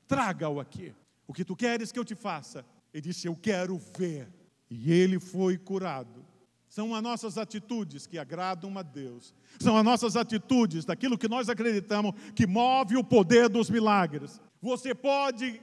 traga-o 0.08 0.60
aqui. 0.60 0.94
O 1.28 1.34
que 1.34 1.44
tu 1.44 1.56
queres 1.56 1.92
que 1.92 2.00
eu 2.00 2.06
te 2.06 2.16
faça? 2.16 2.66
Ele 2.94 3.02
disse: 3.02 3.28
Eu 3.28 3.36
quero 3.36 3.78
ver. 3.98 4.28
E 4.70 4.92
ele 4.92 5.20
foi 5.20 5.58
curado. 5.58 6.26
São 6.68 6.94
as 6.94 7.02
nossas 7.02 7.38
atitudes 7.38 8.06
que 8.06 8.18
agradam 8.18 8.78
a 8.78 8.82
Deus. 8.82 9.34
São 9.60 9.78
as 9.78 9.84
nossas 9.84 10.16
atitudes, 10.16 10.86
daquilo 10.86 11.18
que 11.18 11.28
nós 11.28 11.50
acreditamos, 11.50 12.14
que 12.36 12.46
move 12.46 12.98
o 12.98 13.04
poder 13.04 13.50
dos 13.50 13.70
milagres. 13.70 14.42
Você 14.62 14.94
pode 14.94 15.62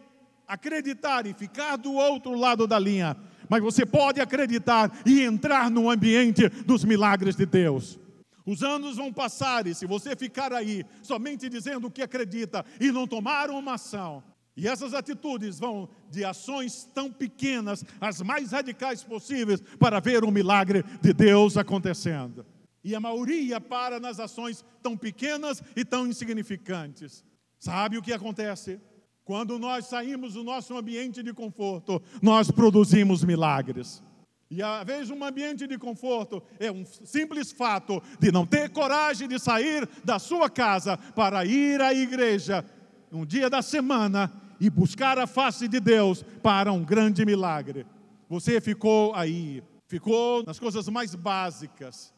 acreditar 0.49 1.27
e 1.27 1.35
ficar 1.35 1.77
do 1.77 1.93
outro 1.93 2.35
lado 2.35 2.67
da 2.67 2.79
linha, 2.79 3.17
mas 3.49 3.63
você 3.63 3.85
pode 3.85 4.21
acreditar 4.21 4.91
e 5.05 5.23
entrar 5.23 5.71
no 5.71 5.91
ambiente 5.91 6.49
dos 6.49 6.85
milagres 6.85 7.37
de 7.37 7.47
Deus. 7.47 7.99
Os 8.47 8.63
anos 8.63 8.97
vão 8.97 9.13
passar 9.13 9.67
e 9.67 9.75
se 9.75 9.87
você 9.87 10.15
ficar 10.15 10.53
aí 10.53 10.85
somente 11.03 11.49
dizendo 11.49 11.87
o 11.87 11.91
que 11.91 12.03
acredita 12.03 12.65
e 12.79 12.93
não 12.93 13.07
tomar 13.07 13.49
uma 13.49 13.75
ação, 13.75 14.23
e 14.57 14.69
essas 14.69 14.95
atitudes 14.95 15.59
vão 15.59 15.89
de 16.11 16.25
ações 16.25 16.89
tão 16.95 17.11
pequenas 17.11 17.85
às 18.01 18.21
mais 18.23 18.53
radicais 18.53 19.03
possíveis 19.03 19.61
para 19.79 19.99
ver 19.99 20.23
o 20.25 20.31
milagre 20.31 20.85
de 21.03 21.13
Deus 21.13 21.57
acontecendo. 21.57 22.47
E 22.85 22.95
a 22.95 23.01
maioria 23.01 23.61
para 23.61 23.99
nas 23.99 24.21
ações 24.21 24.65
tão 24.83 24.97
pequenas 24.97 25.63
e 25.75 25.85
tão 25.85 26.07
insignificantes. 26.07 27.25
Sabe 27.59 27.99
o 27.99 28.03
que 28.03 28.13
acontece? 28.13 28.79
Quando 29.25 29.59
nós 29.59 29.87
saímos 29.87 30.35
do 30.35 30.45
nosso 30.45 30.77
ambiente 30.77 31.23
de 31.23 31.33
conforto, 31.33 32.01
nós 32.21 32.51
produzimos 32.51 33.25
milagres. 33.25 34.03
E 34.51 34.63
às 34.63 34.85
vezes 34.85 35.11
um 35.11 35.25
ambiente 35.25 35.67
de 35.67 35.79
conforto 35.79 36.43
é 36.59 36.71
um 36.71 36.85
simples 36.85 37.51
fato 37.51 38.03
de 38.21 38.31
não 38.31 38.47
ter 38.47 38.69
coragem 38.69 39.27
de 39.27 39.39
sair 39.39 39.89
da 40.05 40.19
sua 40.19 40.51
casa 40.51 40.97
para 40.97 41.45
ir 41.45 41.81
à 41.81 41.95
igreja 41.95 42.65
um 43.11 43.25
dia 43.25 43.49
da 43.49 43.63
semana 43.63 44.31
e 44.61 44.69
buscar 44.69 45.19
a 45.19 45.27
face 45.27 45.69
de 45.69 45.81
Deus 45.81 46.23
para 46.43 46.73
um 46.73 46.85
grande 46.85 47.25
milagre. 47.25 47.87
Você 48.29 48.61
ficou 48.61 49.15
aí, 49.15 49.63
ficou 49.87 50.45
nas 50.45 50.59
coisas 50.59 50.89
mais 50.89 51.15
básicas. 51.15 52.13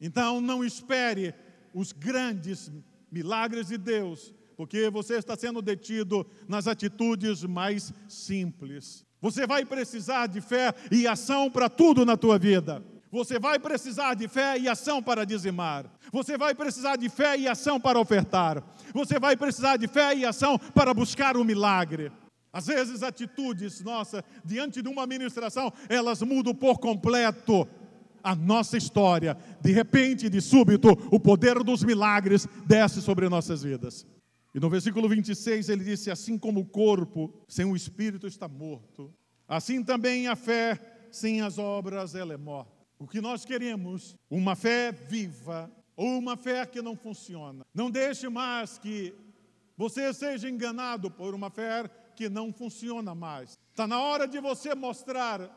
Então 0.00 0.40
não 0.40 0.64
espere 0.64 1.34
os 1.74 1.92
grandes 1.92 2.70
milagres 3.12 3.68
de 3.68 3.76
Deus 3.76 4.34
porque 4.60 4.90
você 4.90 5.14
está 5.14 5.34
sendo 5.34 5.62
detido 5.62 6.26
nas 6.46 6.66
atitudes 6.66 7.42
mais 7.44 7.94
simples. 8.06 9.06
Você 9.18 9.46
vai 9.46 9.64
precisar 9.64 10.26
de 10.26 10.42
fé 10.42 10.74
e 10.92 11.06
ação 11.06 11.50
para 11.50 11.70
tudo 11.70 12.04
na 12.04 12.14
tua 12.14 12.38
vida. 12.38 12.84
Você 13.10 13.38
vai 13.38 13.58
precisar 13.58 14.12
de 14.12 14.28
fé 14.28 14.58
e 14.58 14.68
ação 14.68 15.02
para 15.02 15.24
dizimar. 15.24 15.90
Você 16.12 16.36
vai 16.36 16.54
precisar 16.54 16.96
de 16.96 17.08
fé 17.08 17.38
e 17.38 17.48
ação 17.48 17.80
para 17.80 17.98
ofertar. 17.98 18.62
Você 18.92 19.18
vai 19.18 19.34
precisar 19.34 19.78
de 19.78 19.88
fé 19.88 20.14
e 20.14 20.26
ação 20.26 20.58
para 20.58 20.92
buscar 20.92 21.38
o 21.38 21.44
milagre. 21.44 22.12
Às 22.52 22.66
vezes, 22.66 23.02
atitudes 23.02 23.80
nossa 23.80 24.22
diante 24.44 24.82
de 24.82 24.90
uma 24.90 25.06
ministração, 25.06 25.72
elas 25.88 26.20
mudam 26.20 26.54
por 26.54 26.78
completo 26.78 27.66
a 28.22 28.34
nossa 28.34 28.76
história. 28.76 29.38
De 29.62 29.72
repente, 29.72 30.28
de 30.28 30.42
súbito, 30.42 30.90
o 31.10 31.18
poder 31.18 31.64
dos 31.64 31.82
milagres 31.82 32.46
desce 32.66 33.00
sobre 33.00 33.26
nossas 33.26 33.62
vidas. 33.62 34.06
E 34.54 34.60
no 34.60 34.68
versículo 34.68 35.08
26 35.08 35.68
ele 35.68 35.84
disse: 35.84 36.10
Assim 36.10 36.38
como 36.38 36.60
o 36.60 36.66
corpo 36.66 37.32
sem 37.48 37.64
o 37.64 37.76
espírito 37.76 38.26
está 38.26 38.48
morto, 38.48 39.12
assim 39.46 39.82
também 39.82 40.26
a 40.26 40.36
fé 40.36 41.08
sem 41.10 41.40
as 41.40 41.58
obras 41.58 42.14
ela 42.14 42.34
é 42.34 42.36
morta. 42.36 42.72
O 42.98 43.06
que 43.06 43.20
nós 43.20 43.44
queremos, 43.44 44.16
uma 44.28 44.54
fé 44.54 44.92
viva 44.92 45.70
ou 45.96 46.18
uma 46.18 46.36
fé 46.36 46.66
que 46.66 46.82
não 46.82 46.96
funciona. 46.96 47.64
Não 47.74 47.90
deixe 47.90 48.28
mais 48.28 48.78
que 48.78 49.14
você 49.76 50.12
seja 50.12 50.48
enganado 50.48 51.10
por 51.10 51.34
uma 51.34 51.50
fé 51.50 51.88
que 52.14 52.28
não 52.28 52.52
funciona 52.52 53.14
mais. 53.14 53.58
Está 53.70 53.86
na 53.86 54.00
hora 54.00 54.28
de 54.28 54.38
você 54.40 54.74
mostrar 54.74 55.56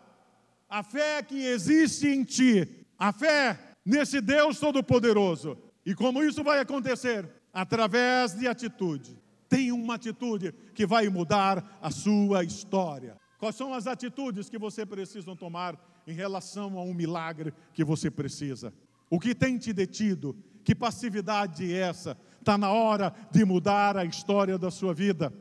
a 0.69 0.81
fé 0.81 1.21
que 1.21 1.45
existe 1.45 2.07
em 2.07 2.23
ti, 2.23 2.87
a 2.97 3.11
fé 3.11 3.59
nesse 3.85 4.21
Deus 4.21 4.59
Todo-Poderoso. 4.59 5.57
E 5.85 5.93
como 5.93 6.23
isso 6.23 6.43
vai 6.43 6.59
acontecer? 6.59 7.29
Através 7.53 8.33
de 8.33 8.47
atitude. 8.47 9.21
Tem 9.47 9.71
uma 9.71 9.95
atitude 9.95 10.51
que 10.73 10.85
vai 10.85 11.07
mudar 11.09 11.77
a 11.79 11.91
sua 11.91 12.43
história. 12.43 13.15
Quais 13.37 13.55
são 13.55 13.73
as 13.73 13.85
atitudes 13.85 14.49
que 14.49 14.57
você 14.57 14.85
precisa 14.85 15.35
tomar 15.35 15.77
em 16.07 16.13
relação 16.13 16.77
a 16.79 16.81
um 16.81 16.93
milagre 16.93 17.53
que 17.73 17.83
você 17.83 18.09
precisa? 18.09 18.73
O 19.09 19.19
que 19.19 19.35
tem 19.35 19.57
te 19.57 19.71
detido? 19.71 20.35
Que 20.63 20.73
passividade 20.73 21.71
é 21.71 21.77
essa? 21.77 22.17
Está 22.39 22.57
na 22.57 22.71
hora 22.71 23.13
de 23.31 23.45
mudar 23.45 23.95
a 23.95 24.05
história 24.05 24.57
da 24.57 24.71
sua 24.71 24.93
vida. 24.93 25.31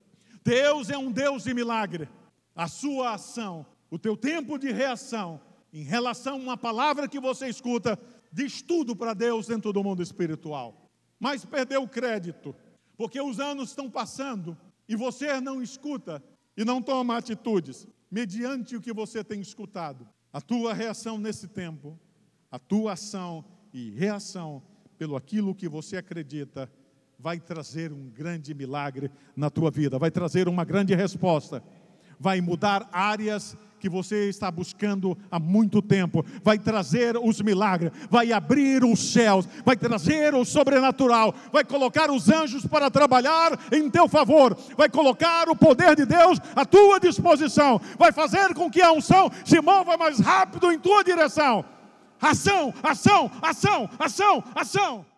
Deus 0.45 0.91
é 0.91 0.99
um 0.99 1.11
Deus 1.11 1.45
de 1.45 1.55
milagre. 1.55 2.09
A 2.55 2.69
sua 2.69 3.15
ação, 3.15 3.65
o 3.91 3.99
teu 3.99 4.17
tempo 4.17 4.59
de 4.59 4.71
reação 4.71 5.41
em 5.73 5.83
relação 5.83 6.35
a 6.35 6.37
uma 6.37 6.57
palavra 6.57 7.09
que 7.09 7.19
você 7.19 7.49
escuta, 7.49 7.99
diz 8.31 8.61
tudo 8.61 8.95
para 8.95 9.15
Deus 9.15 9.47
dentro 9.47 9.73
do 9.73 9.83
mundo 9.83 10.03
espiritual. 10.03 10.82
Mas 11.23 11.45
perdeu 11.45 11.85
o 11.85 11.89
crédito, 11.89 12.53
porque 12.97 13.21
os 13.21 13.39
anos 13.39 13.69
estão 13.69 13.89
passando 13.89 14.59
e 14.89 14.97
você 14.97 15.41
não 15.41 15.63
escuta 15.63 16.21
e 16.57 16.65
não 16.65 16.83
toma 16.83 17.17
atitudes 17.17 17.87
mediante 18.11 18.75
o 18.75 18.81
que 18.81 18.93
você 18.93 19.23
tem 19.23 19.41
escutado. 19.41 20.05
A 20.33 20.41
tua 20.41 20.75
reação 20.75 21.19
nesse 21.19 21.47
tempo, 21.47 21.97
a 22.51 22.59
tua 22.59 22.95
ação 22.95 23.45
e 23.73 23.91
reação 23.91 24.65
pelo 24.99 25.15
aquilo 25.15 25.55
que 25.55 25.69
você 25.69 25.97
acredita 25.97 26.69
vai 27.17 27.39
trazer 27.39 27.93
um 27.93 28.11
grande 28.11 28.53
milagre 28.53 29.09
na 29.37 29.49
tua 29.49 29.71
vida, 29.71 30.01
vai 30.01 30.11
trazer 30.11 30.49
uma 30.49 30.65
grande 30.65 30.93
resposta, 30.93 31.63
vai 32.19 32.41
mudar 32.41 32.91
áreas 32.91 33.57
que 33.83 33.89
você 33.89 34.29
está 34.29 34.49
buscando 34.49 35.19
há 35.29 35.41
muito 35.41 35.83
tempo, 35.83 36.25
vai 36.45 36.57
trazer 36.57 37.17
os 37.17 37.41
milagres, 37.41 37.91
vai 38.09 38.33
abrir 38.33 38.85
os 38.85 39.13
céus, 39.13 39.49
vai 39.65 39.77
trazer 39.77 40.37
o 40.37 40.45
sobrenatural, 40.45 41.35
vai 41.53 41.65
colocar 41.65 42.09
os 42.09 42.29
anjos 42.29 42.65
para 42.65 42.89
trabalhar 42.93 43.59
em 43.73 43.91
teu 43.91 44.07
favor, 44.07 44.57
vai 44.77 44.89
colocar 44.89 45.49
o 45.49 45.57
poder 45.57 45.97
de 45.97 46.07
Deus 46.07 46.39
à 46.55 46.65
tua 46.65 47.01
disposição, 47.01 47.81
vai 47.99 48.13
fazer 48.13 48.55
com 48.55 48.71
que 48.71 48.81
a 48.81 48.93
unção 48.93 49.29
se 49.45 49.61
mova 49.61 49.97
mais 49.97 50.21
rápido 50.21 50.71
em 50.71 50.79
tua 50.79 51.03
direção. 51.03 51.65
Ação, 52.21 52.73
ação, 52.85 53.29
ação, 53.43 53.91
ação, 53.99 54.45
ação. 54.55 55.12